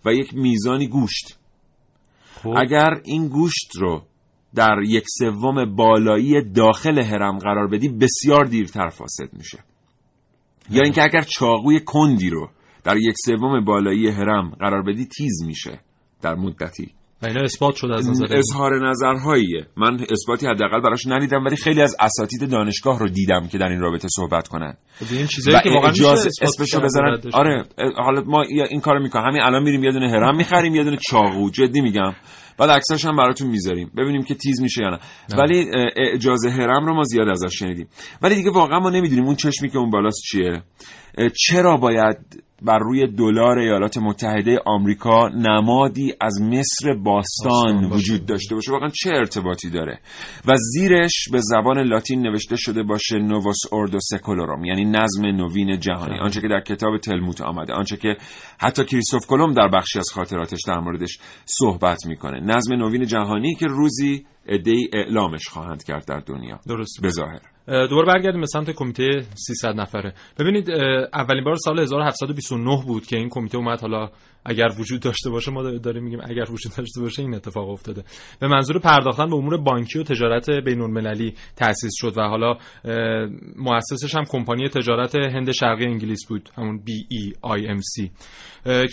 [0.05, 1.37] و یک میزانی گوشت
[2.43, 2.53] خب.
[2.57, 4.01] اگر این گوشت رو
[4.55, 9.59] در یک سوم بالایی داخل هرم قرار بدی بسیار دیرتر فاسد میشه
[10.69, 12.49] یا اینکه اگر چاقوی کندی رو
[12.83, 15.79] در یک سوم بالایی هرم قرار بدی تیز میشه
[16.21, 16.91] در مدتی
[17.25, 19.65] و اینا اثبات شده از نظر اظهار نظرهاییه.
[19.77, 23.79] من اثباتی حداقل براش ندیدم ولی خیلی از اساتید دانشگاه رو دیدم که در این
[23.79, 24.73] رابطه صحبت کنن.
[24.99, 27.63] خب این چیزایی که واقعا اجازه اسمشو بذارن آره
[27.97, 29.25] حالا ما این کارو می‌کنیم.
[29.25, 31.49] همین الان میریم یه دونه هرم می‌خریم یه دونه چاقو.
[31.49, 32.13] جدی میگم.
[32.57, 33.91] بعد عکسش هم براتون می‌ذاریم.
[33.97, 34.99] ببینیم که تیز میشه یا نه.
[35.37, 35.65] ولی
[36.13, 37.87] اجازه هرم رو ما زیاد ازش شنیدیم.
[38.21, 40.61] ولی دیگه واقعا ما نمی‌دونیم اون چشمی که اون بالاست چیه.
[41.35, 48.71] چرا باید بر روی دلار ایالات متحده آمریکا نمادی از مصر باستان وجود داشته باشه؟
[48.71, 49.99] واقعا چه ارتباطی داره؟
[50.45, 56.19] و زیرش به زبان لاتین نوشته شده باشه نووس اوردو سکولوروم یعنی نظم نوین جهانی.
[56.19, 58.17] آنچه که در کتاب تلموت آمده آنچه که
[58.59, 62.39] حتی کریستوف کلم در بخشی از خاطراتش در موردش صحبت می‌کنه.
[62.39, 66.59] نظم نوین جهانی که روزی ادهی اعلامش خواهند کرد در دنیا.
[66.67, 67.54] درست به ظاهر.
[67.67, 70.13] دوباره برگردیم به سمت کمیته 300 نفره.
[70.39, 70.69] ببینید
[71.13, 73.81] اولین بار سال 1729 بود که این کمیته اومد.
[73.81, 74.09] حالا
[74.45, 78.03] اگر وجود داشته باشه ما داریم میگیم اگر وجود داشته باشه این اتفاق افتاده.
[78.39, 82.57] به منظور پرداختن به امور بانکی و تجارت بین المللی تأسیس شد و حالا
[83.55, 88.09] مؤسسش هم کمپانی تجارت هند شرقی انگلیس بود همون BEIMC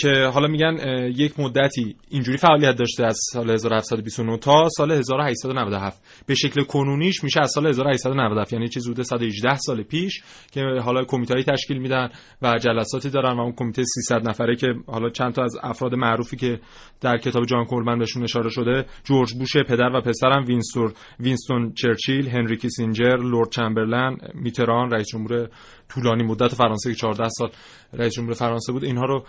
[0.01, 0.77] که حالا میگن
[1.17, 7.41] یک مدتی اینجوری فعالیت داشته از سال 1729 تا سال 1897 به شکل کنونیش میشه
[7.41, 12.09] از سال 1897 یعنی چیز حدود 118 سال پیش که حالا کمیته تشکیل میدن
[12.43, 16.37] و جلساتی دارن و اون کمیته 300 نفره که حالا چند تا از افراد معروفی
[16.37, 16.61] که
[17.01, 22.29] در کتاب جان کولمن بهشون اشاره شده جورج بوش پدر و پسرم وینستور وینستون چرچیل
[22.29, 25.49] هنری کیسینجر لورد چمبرلن میتران رئیس جمهور
[25.89, 27.51] طولانی مدت فرانسه که 14 سال
[27.93, 28.85] رئیس جمهور فرانسه بود.
[28.85, 29.25] اینها رو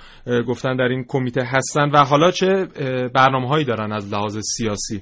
[0.48, 1.90] گفتن در این کمیته هستن.
[1.90, 2.66] و حالا چه
[3.14, 5.02] برنامه هایی دارن از لحاظ سیاسی؟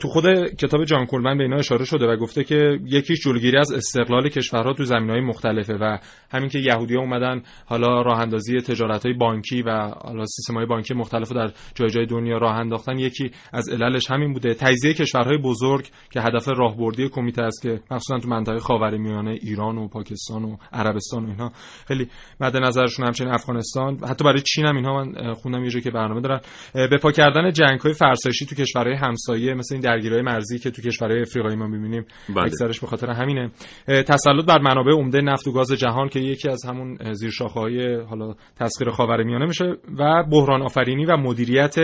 [0.00, 0.24] تو خود
[0.58, 4.72] کتاب جان کولمن به اینا اشاره شده و گفته که یکیش جلوگیری از استقلال کشورها
[4.72, 5.98] تو زمینهای مختلفه و
[6.30, 9.70] همین که یهودی‌ها اومدن حالا راه اندازی تجارت‌های بانکی و
[10.04, 14.54] حالا سیستم‌های بانکی مختلف در جای جای دنیا راه انداختن یکی از عللش همین بوده.
[14.54, 19.88] تجزیه کشورهای بزرگ که هدف راهبردی کمیته است که مخصوصا تو منطقه خاورمیانه ایران و
[19.88, 21.52] پاکستان و عربستان و اینها
[21.88, 22.08] خیلی
[22.40, 23.98] مد نظرشون همچنین افغانستان.
[24.08, 26.40] حتی برای چین هم اینها من خوندم یه که برنامه دارن.
[26.74, 31.20] به پا کردن جنگ‌های فرسایشی تو کشورهای همسایه مثل این درگیری مرزی که تو کشورهای
[31.20, 32.44] افریقایی ما می‌بینیم بله.
[32.44, 33.50] اکثرش به خاطر همینه
[33.86, 38.90] تسلط بر منابع عمده نفت و گاز جهان که یکی از همون زیرشاخه‌های حالا تسخیر
[38.90, 39.64] خاورمیانه میشه
[39.98, 41.74] و بحران آفرینی و مدیریت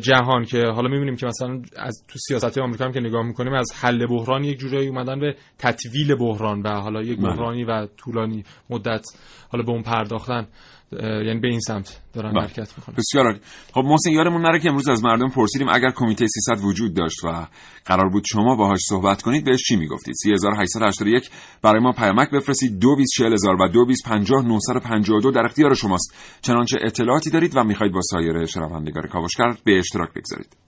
[0.00, 3.66] جهان که حالا می‌بینیم که مثلا از تو سیاست آمریکا هم که نگاه می‌کنیم از
[3.80, 7.28] حل بحران یک جورایی اومدن به تطویل بحران و حالا یک بله.
[7.28, 9.06] بحرانی و طولانی مدت
[9.48, 10.46] حالا به اون پرداختن
[10.92, 12.40] یعنی به این سمت دارن بله.
[12.40, 12.96] حرکت می‌کنن.
[12.96, 13.40] بسیار عالی.
[13.74, 17.46] خب محسن یادمون نره که امروز از مردم پرسیدیم اگر کمیته 300 وجود داشت و
[17.84, 21.30] قرار بود شما باهاش صحبت کنید بهش چی می‌گفتید؟ 3881
[21.62, 22.78] برای ما پیامک بفرستید.
[22.80, 26.14] 224000 و 2250 در اختیار شماست.
[26.42, 30.65] چنانچه اطلاعاتی دارید و می‌خواید با سایر شنوندگان کاوشگر به اشتراک بگذارید.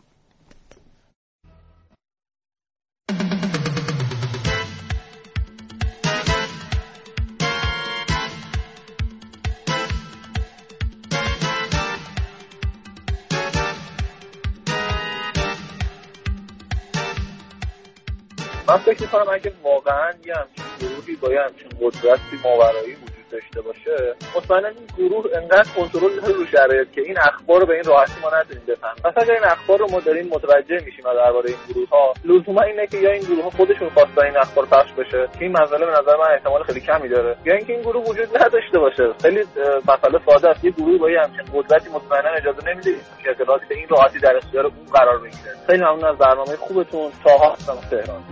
[18.68, 23.60] من فکر می‌کنم اگه واقعا یه همچین گروهی با یه همچین قدرتی ماورایی وجود داشته
[23.60, 27.84] باشه مطمئنا این گروه انقدر کنترل داره رو شرایط که این اخبار رو به این
[27.84, 31.58] راحتی ما نداریم بفهم پس اگر این اخبار رو ما داریم متوجه میشیم درباره این
[31.68, 35.28] گروه ها لزوما اینه که یا این گروه ها خودشون خواستن این اخبار پخش بشه
[35.38, 38.42] که این مسئله به نظر من احتمال خیلی کمی داره یا اینکه این گروه وجود
[38.42, 39.12] نداشته باشه.
[39.22, 39.44] خیلی
[39.88, 40.64] مسئله ساده است.
[40.64, 42.94] یه گروه با یه همچین قدرتی مطمئنا اجازه نمیده
[43.24, 45.54] که اطلاعاتی به این راحتی در اختیار اون قرار بگیره.
[45.66, 47.12] خیلی ممنون از برنامه خوبتون.
[47.24, 48.22] تا هستم تهران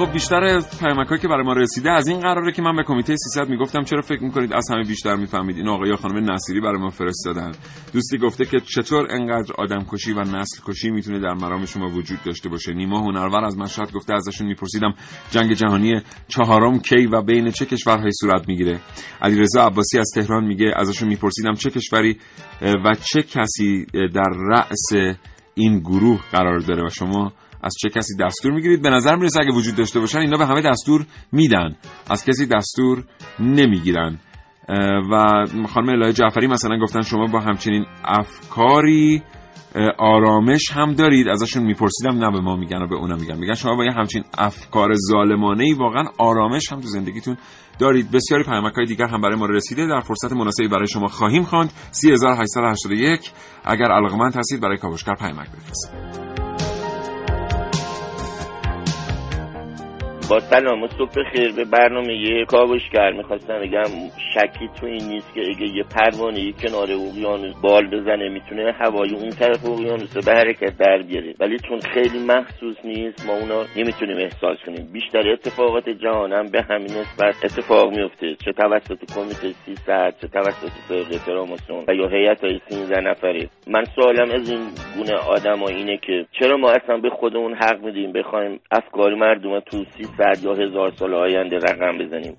[0.00, 3.48] خب بیشتر پیامک که برای ما رسیده از این قراره که من به کمیته 300
[3.48, 7.52] می‌گفتم چرا فکر می‌کنید از همه بیشتر می‌فهمید؟ این آقای خانم نصیری برای ما فرستادن.
[7.92, 12.18] دوستی گفته که چطور انقدر آدم کشی و نسل کشی می‌تونه در مرام شما وجود
[12.26, 14.94] داشته باشه؟ نیما هنرور از مشهد گفته ازشون میپرسیدم
[15.30, 18.80] جنگ جهانی چهارم کی و بین چه کشورهایی صورت می‌گیره.
[19.22, 22.18] علیرضا عباسی از تهران میگه ازشون میپرسیدم چه کشوری
[22.62, 25.16] و چه کسی در رأس
[25.54, 27.32] این گروه قرار داره؟ و شما
[27.62, 30.60] از چه کسی دستور می‌گیرید؟ به نظر می‌رسه اگه وجود داشته باشن اینا به همه
[30.60, 31.76] دستور میدن.
[32.10, 33.04] از کسی دستور
[33.40, 34.18] نمی‌گیرن.
[35.12, 39.22] و خانم الهه جعفری مثلا گفتن شما با همچنین افکاری
[39.98, 41.28] آرامش هم دارید.
[41.28, 43.38] ازشون میپرسیدم نه به ما میگن و به اونا میگن.
[43.38, 47.36] میگن شما با یه همچین افکار ظالمانه ای واقعا آرامش هم تو زندگیتون
[47.78, 48.10] دارید.
[48.10, 49.86] بسیاری پیامک های دیگر هم برای ما رسیده.
[49.86, 51.72] در فرصت مناسبی برای شما خواهیم خواند.
[51.90, 53.30] 3881
[53.64, 56.29] اگر علاقمند هستید برای کاوشگر پیامک بفرستید.
[60.30, 63.90] با سلام و صبح خیر به برنامه یه کاوشگر می‌خواستم بگم
[64.34, 69.30] شکی تو این نیست که اگه یه پروانه کنار اقیانوس بال بزنه می‌تونه هوای اون
[69.30, 71.34] طرف اقیانوس به حرکت در بیاره.
[71.40, 74.88] ولی چون خیلی محسوس نیست ما اونا نمی‌تونیم احساس کنیم.
[74.92, 81.18] بیشتر اتفاقات جهان به همین نسبت اتفاق میفته چه توسط کمیته 300 چه توسط فرقه
[81.26, 83.48] تراماسون و یا هیئت های 13 نفره.
[83.66, 84.60] من سوالم از این
[84.96, 89.84] گونه آدم اینه که چرا ما اصلا به خودمون حق میدیم بخوایم افکار مردم تو
[89.84, 92.36] 300 یا هزار سال آینده رقم بزنیم.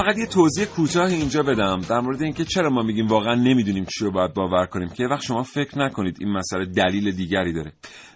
[0.00, 4.04] فقط یه توضیح کوتاه اینجا بدم در مورد اینکه چرا ما میگیم واقعا نمی‌دونیم چی
[4.04, 7.72] رو باید باور کنیم که وقت شما فکر نکنید این مسئله دلیل دیگری داره.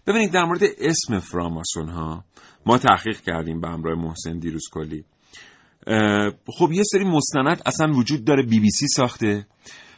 [0.07, 2.25] ببینید در مورد اسم فراماسون ها
[2.67, 5.05] ما تحقیق کردیم به همراه محسن دیروز کلی
[6.59, 9.47] خب یه سری مستند اصلا وجود داره بی بی سی ساخته.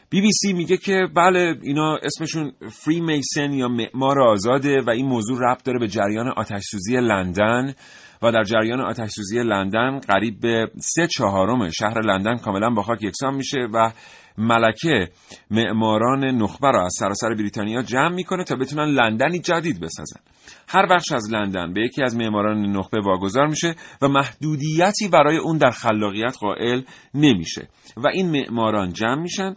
[0.09, 5.05] بی بی سی میگه که بله اینا اسمشون فری میسن یا معمار آزاده و این
[5.05, 7.73] موضوع ربط داره به جریان آتش سوزی لندن.
[8.21, 13.03] و در جریان آتش سوزی لندن قریب به سه چهارم شهر لندن کاملا با خاک
[13.03, 13.91] یکسان میشه و
[14.37, 15.09] ملکه
[15.51, 20.19] معماران نخبه را از سراسر بریتانیا جمع می‌کنه تا بتونن لندنی جدید بسازن.
[20.67, 25.57] هر بخش از لندن به یکی از معماران نخبه واگذار میشه و محدودیتی برای اون
[25.57, 26.81] در خلاقیت قائل
[27.13, 29.55] نمیشه و این معماران جمع میشن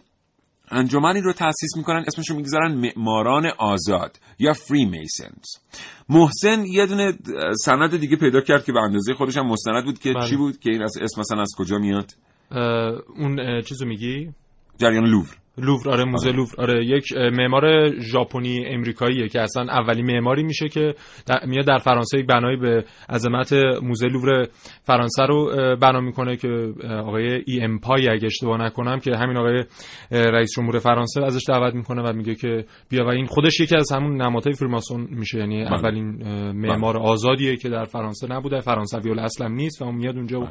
[0.71, 5.45] انجمنی رو تأسیس می‌کنن اسمشو می‌گذارن معماران آزاد یا فری میسنز
[6.09, 7.13] محسن یه دونه
[7.65, 10.29] سند دیگه پیدا کرد که به اندازه خودش هم مستند بود که بله.
[10.29, 12.11] چی بود؟ که این از اسم مثلا از کجا میاد؟
[13.17, 14.29] اون چیزو میگی؟
[14.81, 15.27] جریان لوور
[15.57, 16.37] لوور آره موزه آره.
[16.37, 20.95] لوور آره یک معمار ژاپنی امریکاییه که اصلا اولی معماری میشه که
[21.47, 23.53] میاد در فرانسه یک بنایی به عظمت
[23.83, 24.47] موزه لوور
[24.83, 25.51] فرانسه رو
[25.81, 29.63] بنا می‌کنه که آقای ای امپای اگه اشتباه نکنم که همین آقای
[30.11, 33.91] رئیس جمهور فرانسه ازش دعوت می‌کنه و میگه که بیا و این خودش یکی از
[33.91, 35.73] همون نمادهای فریماسون میشه یعنی بله.
[35.73, 36.05] اولین
[36.51, 37.07] معمار بله.
[37.07, 40.47] آزادیه که در فرانسه نبوده فرانسوی اصلا نیست و اون میاد اونجا و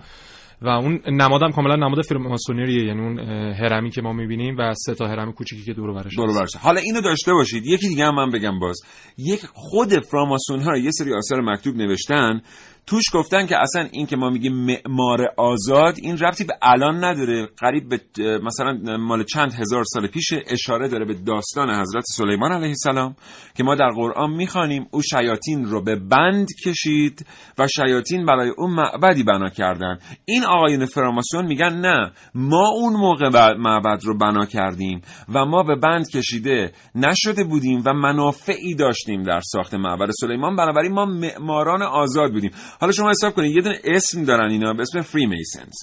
[0.69, 3.19] اون نمادم کاملا نماد فرماسونریه یعنی اون
[3.53, 6.57] هرمی که ما می‌بینیم و سه تا هرم کوچیکی که دور برش دور برش.
[6.57, 7.67] حالا اینو داشته باشید.
[7.67, 8.81] یکی دیگه هم من بگم باز.
[9.19, 12.41] یک خود فراماسون ها یه سری آثار مکتوب نوشتن
[12.87, 17.49] توش گفتن که اصلا این که ما میگیم معمار آزاد این ربطی به الان نداره.
[17.59, 18.01] قریب به
[18.39, 23.17] مثلا مال چند هزار سال پیش اشاره داره به داستان حضرت سلیمان علیه السلام
[23.57, 27.27] که ما در قرآن می‌خوانیم او شیاطین رو به بند کشید
[27.59, 29.99] و شیاطین برای اون معبدی بنا کردن.
[30.25, 35.01] این آقایون فراماسیون میگن نه ما اون موقع معبد رو بنا کردیم
[35.35, 40.57] و ما به بند کشیده نشده بودیم و منافعی داشتیم در ساخت معبد سلیمان.
[40.57, 42.51] بنابراین ما معماران آزاد بودیم.
[42.81, 45.75] حالا شما حساب کنید یه دونه اسم دارن اینا به اسم فری میسنز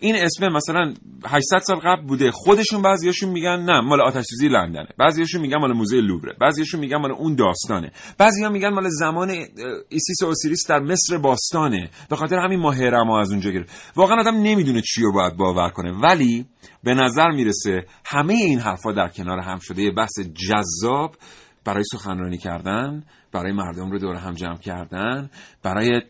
[0.00, 0.94] این اسم مثلا
[1.26, 4.88] 800 سال قبل بوده خودشون بعضیاشون میگن نه مال آتش سوزی لندنه.
[4.98, 6.36] بعضیاشون میگن مال موزه لووره.
[6.40, 7.92] بعضیاشون میگن مال اون داستانه.
[8.18, 9.30] بعضیا میگن مال زمان
[9.88, 11.90] ایسیس اوسیریس در مصر باستانه.
[12.10, 13.70] به خاطر همین ماه هرم از اونجا گرفت.
[13.96, 15.92] واقعا آدم نمی‌دونه چی رو باید باور کنه.
[15.92, 16.46] ولی
[16.84, 19.82] به نظر می‌رسه همه این حرفا در کنار هم شده.
[19.82, 21.16] یه بحث جذاب
[21.64, 25.30] برای سخنرانی کردن برای مردم رو دور هم جمع کردن
[25.62, 26.02] برای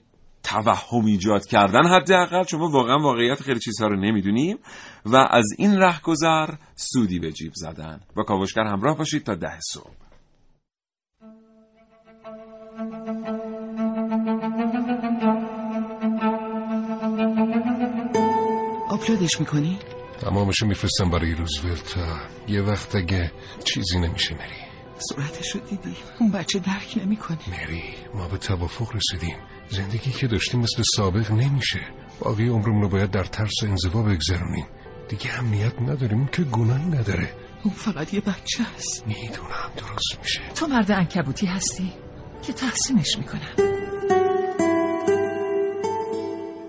[0.47, 2.45] توهم ایجاد کردن حداقل.
[2.45, 4.59] چون ما واقعا واقعیت خیلی چیزها رو نمی‌دونیم.
[5.05, 8.01] و از این رهگذر سودی به جیب زدن.
[8.17, 9.91] با کاوشگر همراه باشید تا ده صبح.
[18.91, 19.79] آپلودش می‌کنی؟
[20.21, 21.97] تمامشو میفرستم برای روزولت.
[22.49, 23.33] یه وقت اگه
[23.65, 24.67] چیزی نمیشه مری.
[24.99, 25.97] صورتش رو دیدی.
[26.21, 27.39] اون بچه درک نمی‌کنه.
[27.49, 27.83] مری
[28.15, 29.37] ما به توافق رسیدیم.
[29.71, 31.81] زندگی که داشتیم مثل سابق نمیشه.
[32.21, 34.67] باقی عمرمون رو باید در ترس و انزوا بگذرونیم.
[35.09, 37.29] دیگه امنیت نداریم که گناهی نداره.
[37.64, 40.41] اون فقط یه بچه هست می‌دونم درست میشه.
[40.55, 41.93] تو مرد انکبوتی هستی
[42.47, 43.77] که تحسینش می‌کنم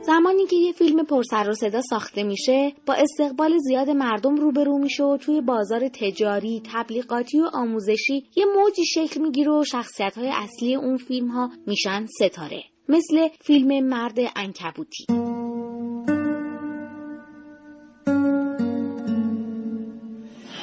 [0.05, 5.03] زمانی که یه فیلم پرسر و صدا ساخته میشه با استقبال زیاد مردم روبرو میشه
[5.03, 10.75] و توی بازار تجاری، تبلیغاتی و آموزشی یه موجی شکل می‌گیره و شخصیت های اصلی
[10.75, 12.63] اون فیلم ها میشن ستاره.
[12.89, 15.05] مثل فیلم مرد انکبوتی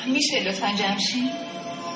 [0.07, 1.31] میشه لطفا جمشید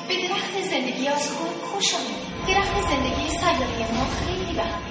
[0.08, 4.82] به درخت زندگی از خود خوش آمدید درخت زندگی سیاره ما خیلی به هم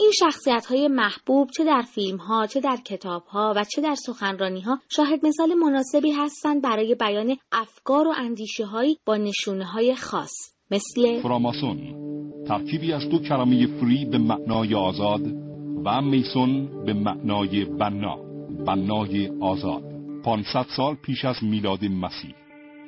[0.00, 3.94] این شخصیت های محبوب چه در فیلم ها چه در کتاب ها و چه در
[3.94, 9.94] سخنرانی ها شاهد مثال مناسبی هستند برای بیان افکار و اندیشه هایی با نشونه های
[9.94, 12.05] خاص مثل فراماسون.
[12.48, 15.20] ترکیبی از دو کلمه فری به معنای آزاد
[15.84, 18.16] و میسون به معنای بنا
[18.66, 19.82] بنای آزاد.
[20.24, 22.34] 500 سال پیش از میلاد مسیح.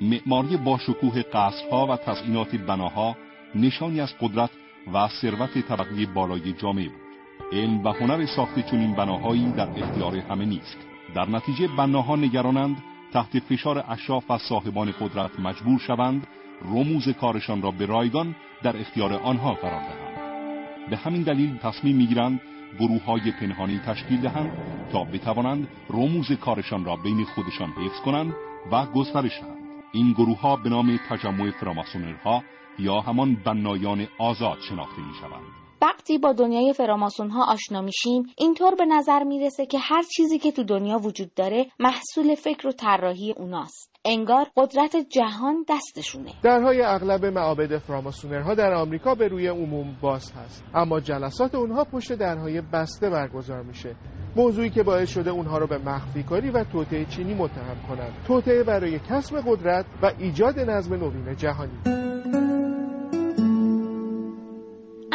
[0.01, 3.17] معماری با شکوه قصرها و تزئینات بناها
[3.55, 4.51] نشانی از قدرت
[4.95, 7.09] و ثروت طبقه بالای جامعه بود.
[7.53, 10.77] علم و هنر ساخت چنین بناهایی در اختیار همه نیست.
[11.15, 12.77] در نتیجه بناها نگرانند
[13.13, 16.27] تحت فشار اشراف و صاحبان قدرت مجبور شوند
[16.65, 22.41] رموز کارشان را به رایگان در اختیار آنها قرار دهند به همین دلیل تصمیم می‌گیرند
[22.79, 24.53] گروه های پنهانی تشکیل دهند
[24.93, 28.35] تا بتوانند رموز کارشان را بین خودشان حفظ کنند
[28.73, 29.59] و گسترش دهند
[29.93, 32.43] این گروه ها به نام تجمع فراماسونرها
[32.79, 35.68] یا همان بنایان آزاد شناخته می شوند.
[35.83, 40.53] وقتی با دنیای فراماسون ها آشنا میشیم اینطور به نظر می‌رسه که هر چیزی که
[40.53, 43.99] تو دنیا وجود داره محصول فکر و طراحی اوناست.
[44.05, 46.33] انگار قدرت جهان دستشونه.
[46.43, 50.65] درهای اغلب معابد فراماسونرها در آمریکا به روی عموم باز هست.
[50.75, 53.97] اما جلسات اونها پشت درهای بسته برگزار میشه.
[54.37, 58.13] موضوعی که باعث شده اونها رو به مخفی کاری و توطعه چینی متهم کنند.
[58.27, 62.18] توطعه برای کسب قدرت و ایجاد نظم نوین جهانی.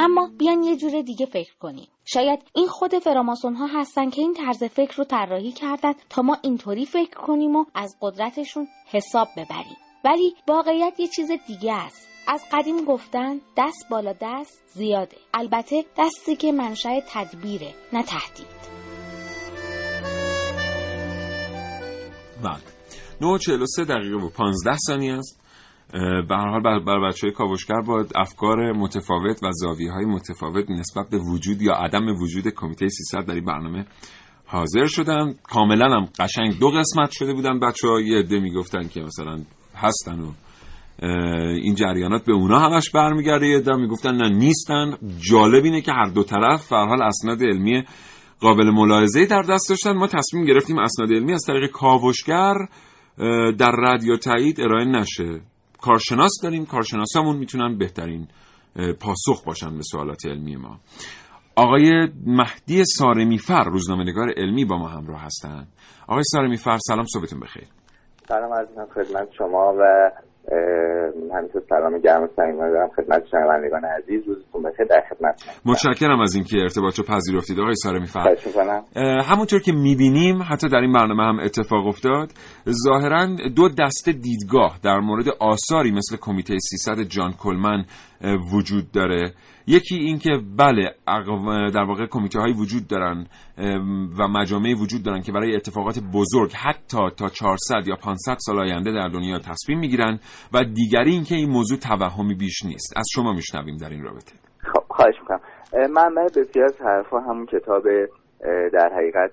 [0.03, 1.87] اما بیان یه جور دیگه فکر کنیم.
[2.05, 6.37] شاید این خود فراماسون ها هستن که این طرز فکر رو طراحی کردن تا ما
[6.41, 9.77] اینطوری فکر کنیم و از قدرتشون حساب ببریم.
[10.05, 12.07] ولی واقعیت یه چیز دیگه است.
[12.27, 15.17] از قدیم گفتن دست بالا دست زیاده.
[15.33, 18.63] البته دستی که منشأ تدبیره نه تهدید.
[22.43, 22.57] بله.
[23.21, 25.42] 9:43 دقیقه و 15 ثانیه است.
[26.29, 31.09] به هر حال بر بچه های کاوشگر با افکار متفاوت و زاویه های متفاوت نسبت
[31.09, 33.85] به وجود یا عدم وجود کمیته 300 در این برنامه
[34.45, 39.01] حاضر شدن کاملا هم قشنگ دو قسمت شده بودن بچه ها یه عده می‌گفتن که
[39.01, 39.41] مثلا
[39.75, 40.31] هستن و
[41.61, 43.47] این جریانات به اونا همش برمیگرده.
[43.47, 44.97] یه عده می‌گفتن نه نیستن.
[45.19, 47.83] جالب اینه که هر دو طرف به اسناد علمی
[48.39, 49.91] قابل ملاحظه در دست داشتن.
[49.91, 52.53] ما تصمیم گرفتیم اسناد علمی از طریق کاوشگر
[53.57, 55.41] در رادیو تایید ارائه نشه.
[55.83, 56.65] کارشناس داریم.
[56.65, 58.27] کارشناسامون می‌تونن بهترین
[58.75, 60.79] پاسخ باشن به سوالات علمی ما.
[61.55, 65.67] آقای مهدی سارمیفر روزنامه‌نگار علمی با ما همراه هستن.
[66.07, 67.67] آقای سارمیفر سلام صبحتون بخیر.
[68.27, 70.11] سلام عزیزم خدمت شما و
[71.35, 74.27] همینطور سلام گرم و صمیمی دارم خدمت شنوندگان عزیز.
[74.27, 77.59] روزتون بخیر در خدمت متشکرم از اینکه ارتباط رو پذیرفتید.
[77.59, 78.35] آقای سارمی فر
[79.29, 82.31] همونطور که می‌بینیم حتی در این برنامه هم اتفاق افتاد
[82.69, 87.85] ظاهرا دو دسته دیدگاه در مورد آثاری مثل کمیته 300 جان کلمن
[88.53, 89.33] وجود داره.
[89.67, 90.95] یکی این که بله
[91.73, 93.27] در واقع کمیته هایی وجود دارن
[94.19, 98.91] و مجامعی وجود دارن که برای اتفاقات بزرگ حتی تا 400 یا 500 سال آینده
[98.91, 100.19] در دنیا تصمیم می‌گیرن
[100.53, 102.97] و دیگری این که این موضوع توهمی بیش نیست.
[102.97, 104.33] از شما میشنویم در این رابطه.
[104.73, 105.39] خب خواهش می‌کنم.
[105.93, 107.83] منبع بسیار از حرفا همون کتاب
[108.73, 109.31] در حقیقت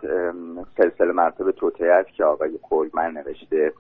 [0.77, 3.73] سلسله مرتب توطعه که آقای کولمن نوشته.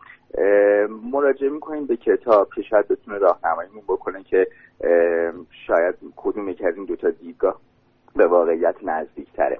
[1.12, 4.46] مراجعه می‌کنیم به کتاب که شاید بتونه راهنماییمون بکنه که
[5.66, 7.60] شاید کدوم یک از این دوتا دیدگاه
[8.16, 9.58] به واقعیت نزدیک تره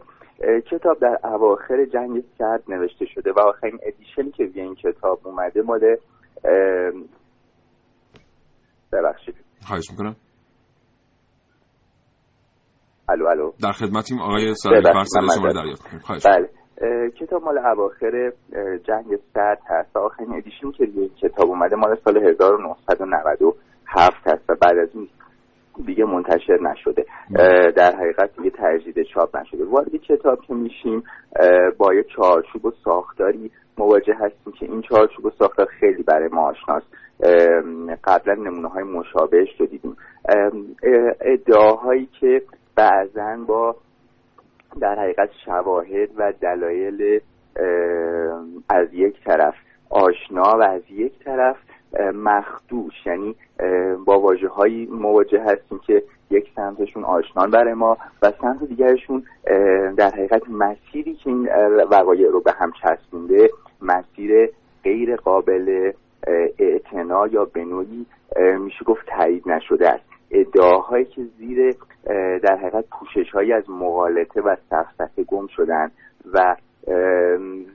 [0.70, 5.96] کتاب در اواخر جنگ سرد نوشته شده و آخرین ادیشنی که این کتاب اومده مال
[8.92, 9.34] ببخشید.
[9.66, 10.16] خواهش می‌کنم.
[13.11, 13.52] الو الو.
[13.62, 16.48] در خدمتیم آقای سالی فرسل شما دریافت بله.
[17.20, 18.32] کتاب مال اواخر
[18.84, 19.96] جنگ سرد هست.
[19.96, 25.08] آخرین ادیشنی که روی کتاب اومده مال سال 1997 هست و بعد از این
[25.86, 27.04] دیگه منتشر نشده.
[27.76, 29.64] در حقیقت دیگه تجدید چاپ نشده.
[29.64, 31.02] وارد کتاب که میشیم
[31.78, 36.42] با یه چارچوب و ساختاری مواجه هستیم که این چارچوب و ساختار خیلی برای ما
[36.42, 36.86] آشناست.
[38.04, 39.96] قبلا نمونه های مشابهش رو دیدیم.
[41.20, 42.42] ادعاهایی که
[42.76, 43.76] بعضا با
[44.80, 47.20] در حقیقت شواهد و دلایل
[48.68, 49.54] از یک طرف
[49.90, 51.56] آشنا و از یک طرف
[52.14, 53.06] مخدوش.
[53.06, 53.36] یعنی
[54.04, 59.24] با واجه هایی مواجه هستیم که یک سمتشون آشنان برای ما و سمت دیگرشون
[59.96, 61.48] در حقیقت مسیری که این
[61.90, 63.50] وقایع رو به هم چسبونده
[63.82, 64.50] مسیر
[64.84, 65.92] غیر قابل
[66.58, 68.06] اعتنا یا به نوعی
[68.58, 70.09] میشه گفت تایید نشده است.
[70.31, 71.74] ادعاهایی که زیر
[72.43, 75.91] در حقیقت پوشش هایی از مغالطه و سفسطه گم شدن
[76.33, 76.57] و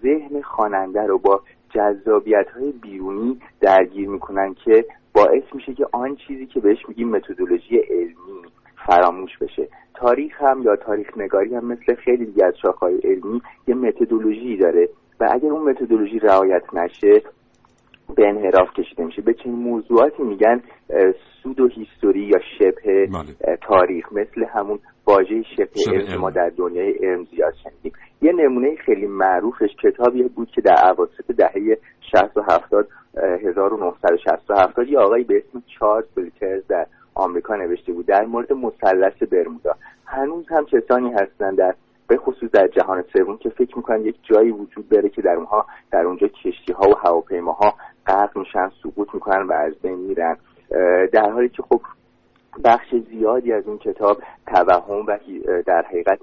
[0.04, 6.46] ذهن خواننده رو با جذابیت های بیرونی درگیر می‌کنن که باعث میشه که آن چیزی
[6.46, 8.46] که بهش میگیم متدولوژی علمی
[8.88, 9.68] فراموش بشه.
[9.94, 14.90] تاریخ هم یا تاریخ نگاری هم مثل خیلی دیگه از شاخهای علمی یه متدولوژی داره
[15.20, 17.22] و اگر اون متدولوژی رعایت نشه
[18.16, 19.22] به انحراف کشیده میشه.
[19.22, 20.62] به چنین موضوعاتی میگن
[21.44, 23.58] سود و هیستوری یا شبه بله.
[23.68, 24.14] تاریخ.
[24.14, 27.92] مثل همون واژه شبه علم ما در دنیای علم زیاد شنیدیم.
[28.22, 31.78] یه نمونه خیلی معروفش کتابی بود که در اواسط دهه
[32.12, 32.88] 60 و 70
[33.18, 36.86] 1960 و 70 یه آقایی به اسم چارلز بلیترز در
[37.16, 39.76] آمریکا نوشته بود در مورد مثلث برمودا.
[40.06, 41.76] هنوز هم کسانی هستن در
[42.08, 45.66] به خصوص در جهان سوم که فکر می‌کنن یک جایی وجود داره که در اونها
[45.92, 47.74] در اونجا کشتی ها و هواپیماها
[48.08, 50.38] غرق میشن سقوط می‌کنن و از بین میرن.
[51.14, 51.82] در حالی که خب
[52.64, 55.18] بخش زیادی از اون کتاب توهم و
[55.66, 56.20] در حقیقت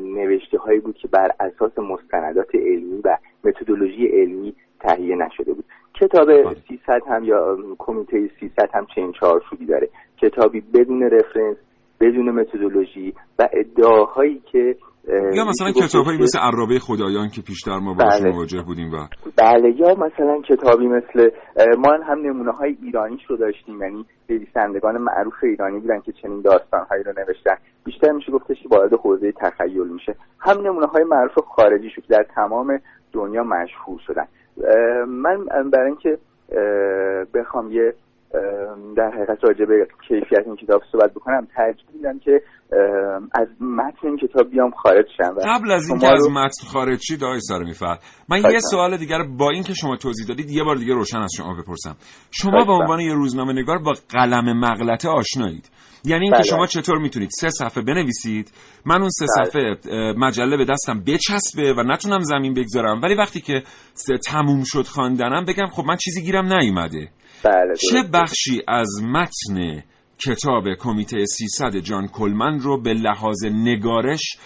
[0.00, 5.64] نوشته هایی بود که بر اساس مستندات علمی و متدولوژی علمی تهیه نشده بود.
[5.94, 9.88] کتاب 300 هم یا کمیته 300 هم چنین چارچوبی داره.
[10.16, 11.56] کتابی بدون رفرنس
[12.00, 14.76] بدون متدولوژی و ادعاهایی که
[15.08, 18.30] یا مثلا کتابهایی مثل عرابه خدایان که پیشتر ما باش بله.
[18.30, 18.96] مواجه بودیم و
[19.36, 21.30] بله یا مثلا کتابی مثل
[21.78, 27.02] ما هم نمونه های ایرانی رو داشتیم یعنی نویسندگان معروف ایرانی بودن که چنین داستانهایی
[27.02, 27.56] رو نوشتن.
[27.84, 30.14] بیشتر میشه گفتش که وارد حوزه تخیل میشه.
[30.40, 32.80] هم نمونه های معروف خارجی شد که در تمام
[33.12, 34.26] دنیا مشهور شدن.
[35.06, 36.18] من برای اینکه
[37.34, 37.94] بخوام یه
[38.96, 42.42] در حقیقت راجع به کیفیت این کتاب صحبت بکنم ترجیح میدم که
[43.34, 46.14] از متن این کتاب بیام خارج شم قبل از اینکه رو...
[46.14, 50.26] از متن خارج شی دای سر میفرد من یه سوال دیگر با اینکه شما توضیح
[50.28, 51.96] دادید یه بار دیگه روشن از شما بپرسم.
[52.30, 55.70] شما به عنوان یه روزنامه نگار با قلم مغلطه آشنایید.
[56.04, 56.50] یعنی اینکه بله.
[56.50, 58.52] شما چطور می‌تونید سه صفحه بنویسید
[58.86, 59.44] من اون سه بله.
[59.44, 59.76] صفحه
[60.12, 63.62] مجله به دستم بچسبه و نتونم زمین بگذارم ولی وقتی که
[64.26, 67.08] تموم شد خواندنم بگم خب من چیزی گیرم نیومده
[67.44, 69.82] بله چه بخشی از متن
[70.26, 74.38] کتاب کمیته 300 جان کلمن رو به لحاظ نگارش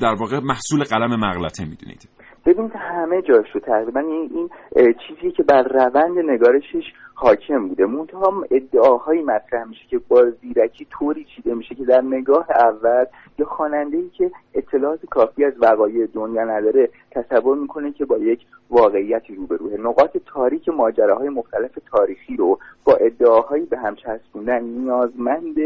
[0.00, 2.08] در واقع محصول قلم مغلطه می‌دونید
[2.46, 4.30] ببینید همه جاش رو تقریبا این,
[4.76, 6.84] این چیزی که بر روند نگارشش
[7.14, 7.86] حاکم بوده.
[7.86, 13.04] منتها ادعاهایی مطرح میشه که با زیرکی طوری چیده میشه که در نگاه اول
[13.38, 18.40] یا خواننده ای که اطلاعات کافی از وقایع دنیا نداره تصور می‌کنه که با یک
[18.70, 19.80] واقعیتی روبروه.
[19.80, 25.56] نقاط تاریک ماجراهای مختلف تاریخی رو با ادعاهایی به هم چسبوندن نیازمند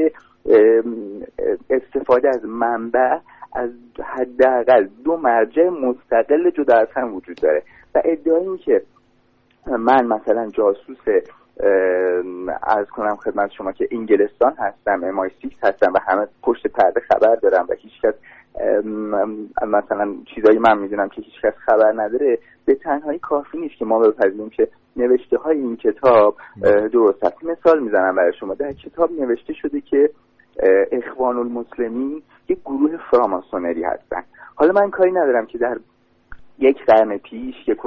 [1.70, 3.18] استفاده از منبع
[3.52, 3.70] از
[4.04, 7.62] حداقل دو مرجع مستقل جدا از هم وجود داره.
[7.94, 8.82] و ادعایی که
[9.76, 11.24] من مثلا جاسوس
[12.62, 17.34] از کنم خدمت شما که انگلستان هستم امای سیکس هستم و همه پشت پرده خبر
[17.34, 18.14] دارم و هیچکس
[19.66, 24.50] مثلا چیزایی من می‌دونم که هیچکس خبر نداره به تنهایی کافی نیست که ما بپذیریم
[24.50, 26.36] که نوشته های این کتاب
[26.92, 28.54] درست هست مثال می‌زنم برای شما.
[28.54, 30.10] در کتاب نوشته شده که
[30.92, 34.22] اخوان المسلمین یک گروه فراماسونری هستن.
[34.54, 35.78] حالا من کاری ندارم که در
[36.58, 37.78] یک قرن پیش یک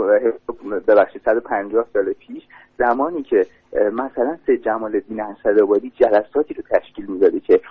[0.87, 2.43] ببخشید 150 سال پیش
[2.77, 7.61] زمانی که مثلا سه جمال الدین اسدآبادی جلساتی رو تشکیل می‌داده که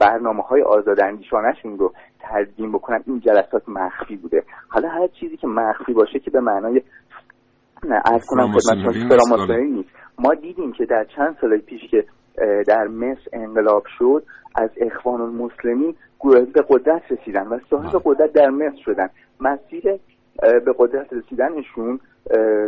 [0.00, 4.42] برنامه های آزاداندیشانشون رو تدوین بکنن این جلسات مخفی بوده.
[4.68, 6.82] حالا هر چیزی که مخفی باشه که به معنای
[8.04, 9.88] از کنم خدمت نیست
[10.18, 12.04] ما دیدیم که در چند سال پیش که
[12.66, 14.22] در مصر انقلاب شد
[14.54, 15.94] از اخوان المسلمین
[16.24, 19.10] به قدرت رسیدن و صاحب قدرت در مصر شدن.
[19.40, 19.82] مسیر
[20.40, 22.00] به قدرت رسیدنشون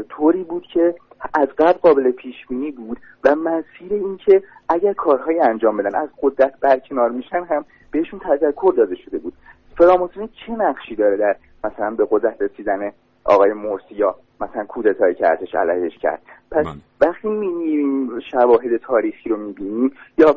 [0.08, 0.94] طوری بود که
[1.34, 6.60] از قبل قابل پیش بینی بود و مسیر اینکه اگر کارهای انجام بدن از قدرت
[6.60, 9.32] برکنار میشن هم بهشون تذکر داده شده بود.
[9.78, 12.92] فراموسونی چه نقشی داره در مثلا به قدرت رسیدن
[13.24, 16.74] آقای مرسی یا مثلا کودتایی که ارتش علیهش کرد؟ پس بله.
[17.00, 20.36] وقتی می‌بینیم شواهد تاریخی رو می‌بینیم یا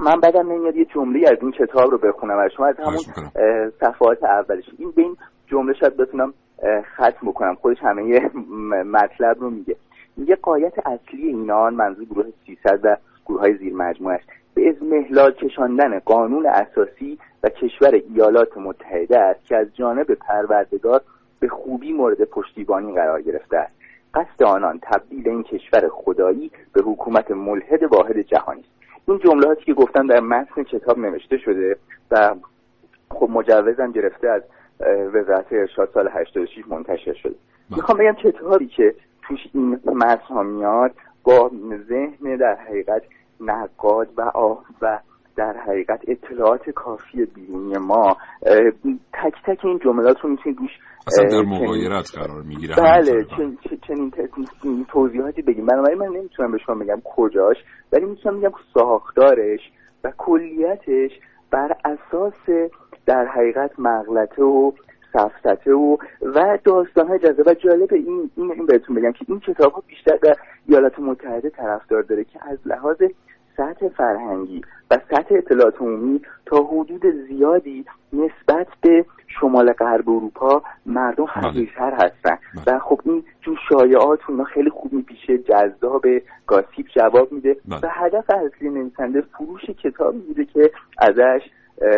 [0.00, 2.38] من بعدم نمیاد یه جمله از این کتاب رو بخونم.
[2.38, 3.00] و شما از همون
[3.80, 5.16] صفحات اولش این به این
[5.46, 6.34] جمله شاید بتونم
[6.94, 7.54] ختم بکنم.
[7.54, 8.30] خودش همه
[8.84, 9.76] مطلب رو میگه.
[10.16, 14.82] میگه قایت اصلی اینان منظور گروه 300 و گروه های زیر مجموعه است به از
[14.82, 21.00] محلال کشاندن قانون اساسی و کشور ایالات متحده است که از جانب پروردگار
[21.40, 23.72] به خوبی مورد پشتیبانی قرار گرفته است.
[24.14, 28.70] قصد آنان تبدیل این کشور خدایی به حکومت ملحد واحد جهانی است.
[29.08, 31.76] این جملاتی که گفتم در متن کتاب نوشته شده
[32.10, 32.34] و
[33.10, 34.42] خب مجوزم گرفته از
[35.14, 37.34] وزارت ارشاد سال 86 منتشر شده.
[37.70, 37.76] بله.
[37.76, 40.92] می‌خوام بگم کتابی که توش این متن میاد
[41.24, 41.50] با
[41.88, 43.02] ذهن در حقیقت
[43.40, 44.98] نقاد و آه و
[45.36, 48.16] در حقیقت اطلاعات کافی بیرونی ما
[49.12, 50.70] تک تک این جملات رو می‌تونید روش
[51.06, 53.26] اصلا در مغایرت قرار می‌گیره بله
[53.88, 54.12] چنین
[54.88, 55.66] توضیحاتی بگیم.
[55.66, 57.56] بنابراین من نمی‌تونم به شما بگم کجاش.
[57.96, 59.60] ولی می‌تونم بگم ساختارش
[60.04, 61.10] و کلیتش
[61.50, 62.68] بر اساس
[63.06, 64.72] در حقیقت مغلطه و
[65.12, 67.46] سفسته و و داستان های جذاب.
[67.46, 70.36] و جالب این این, این بهتون بگم که این کتاب ها بیشتر در
[70.66, 73.02] ایالات متحده طرفدار داره که از لحاظ
[73.56, 79.04] سطح فرهنگی و سطح اطلاعات عمومی تا حدود زیادی نسبت به
[79.40, 81.48] شمال غرب اروپا مردم بله.
[81.48, 82.38] حقیقتر هستن.
[82.66, 86.02] و خب این جور شایعات اونا خیلی خوب میپیشه جذاب
[86.46, 87.56] گاسیب جواب میده.
[87.68, 87.80] بله.
[87.82, 91.40] و هدف اصلی نویسنده فروش کتابی بوده که ازش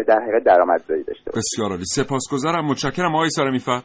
[0.08, 1.38] در حقیقت درآمدزایی داشته باشه.
[1.38, 1.84] بسیار عالی.
[1.84, 2.64] سپاسگزارم.
[2.66, 3.80] متشکرم آقای سارمی فر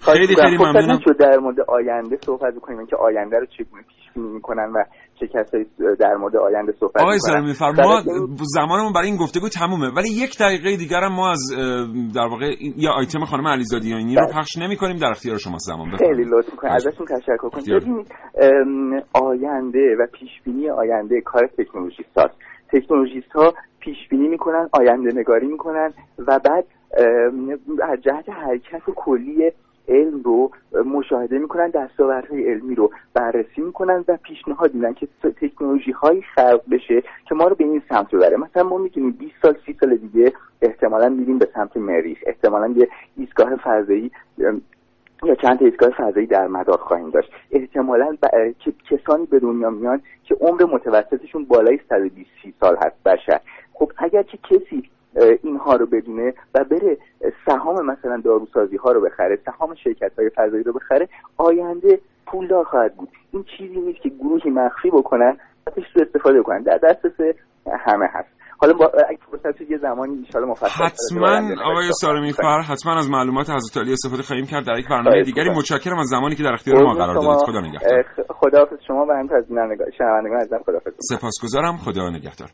[0.00, 0.98] خیلی خیلی ممنونم.
[1.20, 2.86] در مورد آینده صحبت بکنیم.
[2.86, 4.84] که آینده رو چگونه پیش بینی می‌کنن و
[5.20, 5.66] چه کسایی
[6.00, 7.18] در مورد آینده صحبت آقای
[7.58, 8.02] فر ما
[8.38, 9.90] زمانمون برای این گفتگو تمومه.
[9.96, 11.40] ولی یک دقیقه دیگر هم ما از
[12.14, 12.46] در واقع
[12.76, 15.90] یا آیتم خانم علیزادیانی رو پخش نمی کنیم در اختیار شما زمان.
[15.90, 16.28] خیلی بفرمایید.
[16.34, 16.70] لطف می‌کنم.
[16.70, 17.62] ازشون تشکر کنم.
[17.80, 18.12] ببینید
[19.12, 22.34] آینده و پیش بینی آینده کار تکنولوژیست هاست.
[22.72, 26.64] تکنولوژیست ها پیش بینی می‌کنن آینده نگاری می‌کنن و بعد
[27.82, 29.52] از جهت حرکت کلی
[29.88, 30.50] علم رو
[30.84, 37.02] مشاهده می‌کنن دستاوردهای علمی رو بررسی می‌کنن و پیشنهاد میدن که تکنولوژی هایی خلق بشه
[37.28, 38.36] که ما رو به این سمت ببره.
[38.36, 40.32] مثلا ما می‌دونیم 20 سال 30 سال دیگه
[40.62, 42.18] احتمالا میریم به سمت مریخ.
[42.26, 44.10] احتمالا یه ایستگاه فضایی
[45.22, 47.30] یا چند تا ایستگاه فضایی در مدار خواهیم داشت.
[47.50, 48.26] احتمالا ب...
[48.90, 52.30] کسانی به دنیا میان که عمر متوسطشون بالای 120
[52.60, 53.40] سال هست بشر.
[53.72, 54.90] خب اگر که کسی
[55.42, 56.98] اینها رو بدونه و بره
[57.46, 62.96] سهام مثلا داروسازی ها رو بخره سهام شرکت های فضایی رو بخره آینده پولدار خواهد
[62.96, 63.08] بود.
[63.32, 67.36] این چیزی نیست که گروهی مخفی بکنن ازش رو استفاده کنن در دسترس
[67.86, 68.28] همه هست.
[68.60, 73.50] حالا با اگه فرصت یه زمانی ان مفصل حتما آقای سارمی فر حتما از معلومات
[73.50, 74.66] حضرت علی استفاده خواهیم کرد.
[74.66, 75.50] در یک برنامه دیگری.
[75.50, 77.46] متشکرم از زمانی که در اختیار ما قرار دادید.
[77.46, 78.04] خدا نگهدار.
[78.28, 79.44] خداحافظ شما و همینطور از
[79.98, 80.92] شنوندگان عزیزم خداحافظ.
[80.98, 81.76] سپاسگزارم.
[81.76, 82.48] خدا نگهدار.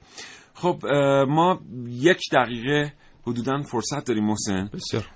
[0.55, 0.87] خب
[1.29, 2.93] ما یک دقیقه
[3.27, 4.71] حدودا فرصت داریم محسن.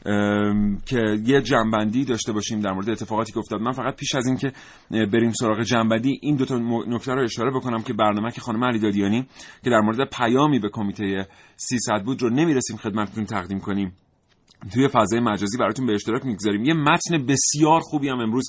[0.07, 3.61] ام، که یه جنبندی داشته باشیم در مورد اتفاقاتی که افتاد.
[3.61, 4.53] من فقط پیش از اینکه
[4.91, 8.65] بریم سراغ جنبندی این دو تا م- نکته رو اشاره بکنم که برنامه که خانم
[8.65, 9.27] علی دادیانی
[9.65, 13.93] که در مورد پیامی به کمیته 300 بود رو نمی‌رسیم خدمتتون تقدیم کنیم.
[14.73, 16.65] توی فضای مجازی براتون به اشتراک می‌گذاریم.
[16.65, 18.45] یه متن بسیار خوبی هم امروز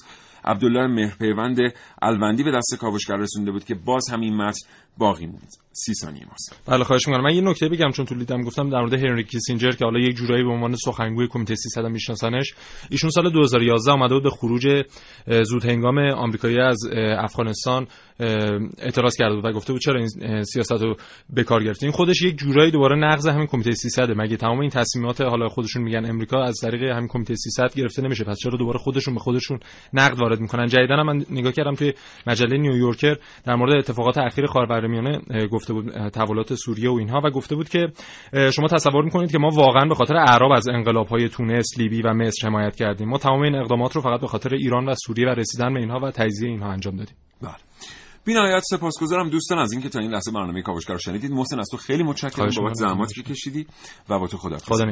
[0.46, 1.58] عبدالله مهرپیوند
[2.02, 4.60] الوندی به دست کاوشگر رسونده بود که باز همین متن
[5.00, 5.54] باقی موند.
[5.72, 6.62] سی ثانیه ماست.
[6.66, 7.24] بله خواهش می‌کنم.
[7.24, 10.16] من یه نکته بگم چون تو لیدم گفتم در مورد هنری کیسینجر که حالا یک
[10.16, 12.54] جورایی به عنوان سخنگوی کمیته 300 هم میشناسنش
[12.90, 14.86] ایشون سال 2011 اومده بود به خروج
[15.44, 16.78] زود هنگام آمریکایی از
[17.18, 17.88] افغانستان
[18.78, 20.96] اعتراض کرده بود و گفته بود چرا این سیاست رو
[21.30, 25.22] به کار گرفتین خودش یک جورایی دوباره نقض همین کمیته 300 مگه تمام این تصمیمات
[25.22, 29.14] حالا خودشون میگن امریکا از طریق همین کمیته 300 گرفته نمیشه؟ پس چرا دوباره خودشون
[29.14, 29.60] به خودشون
[29.94, 31.94] نقد وارد می‌کنن؟ جدیدا من نگاه کردم توی
[32.28, 37.30] مجله نیویورکر در مورد اتفاقات اخیر خاورمیانه اه، گفته بود تحولات سوریه و اینها و
[37.30, 37.88] گفته بود که
[38.54, 42.48] شما تصور می‌کنید که ما واقعا به خاطر اعراب از انقلاب‌های تونس، لیبی و مصر
[42.48, 43.10] حمایت کردیم.
[43.10, 46.00] ما تمام این اقدامات رو فقط به خاطر ایران و سوریه و رسیدن به اینها
[46.00, 47.16] و تجزیه اینها انجام دادیم.
[47.42, 47.56] بله.
[48.26, 51.32] بینهایت سپاسگزارم دوستان از اینکه تا این لحظه برنامه کاوشگر رو شنیدید.
[51.32, 52.74] محسن از تو خیلی متشکرم بابت.
[52.74, 53.68] زحماتی که کشیدی
[54.10, 54.86] و با تو خدا خدا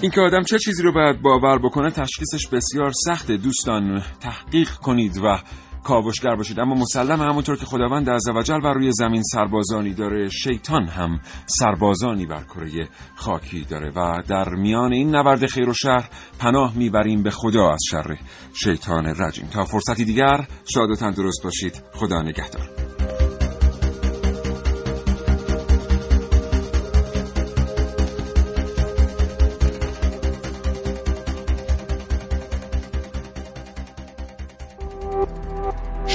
[0.00, 3.36] اینکه آدم چه چیزی رو باید باور بکنه تشخیصش بسیار سخته.
[3.36, 5.38] دوستان تحقیق کنید و
[5.84, 6.60] کاوشگر باشید.
[6.60, 12.42] اما مسلم همونطور که خداوند عزوجل بر روی زمین سربازانی داره شیطان هم سربازانی بر
[12.42, 13.92] کره خاکی داره.
[13.96, 16.04] و در میان این نبرد خیر و شر
[16.38, 18.16] پناه می‌بریم به خدا از شر
[18.64, 19.46] شیطان رجیم.
[19.46, 21.82] تا فرصتی دیگر شاد و تندرست باشید.
[21.92, 22.70] خدا نگهدار.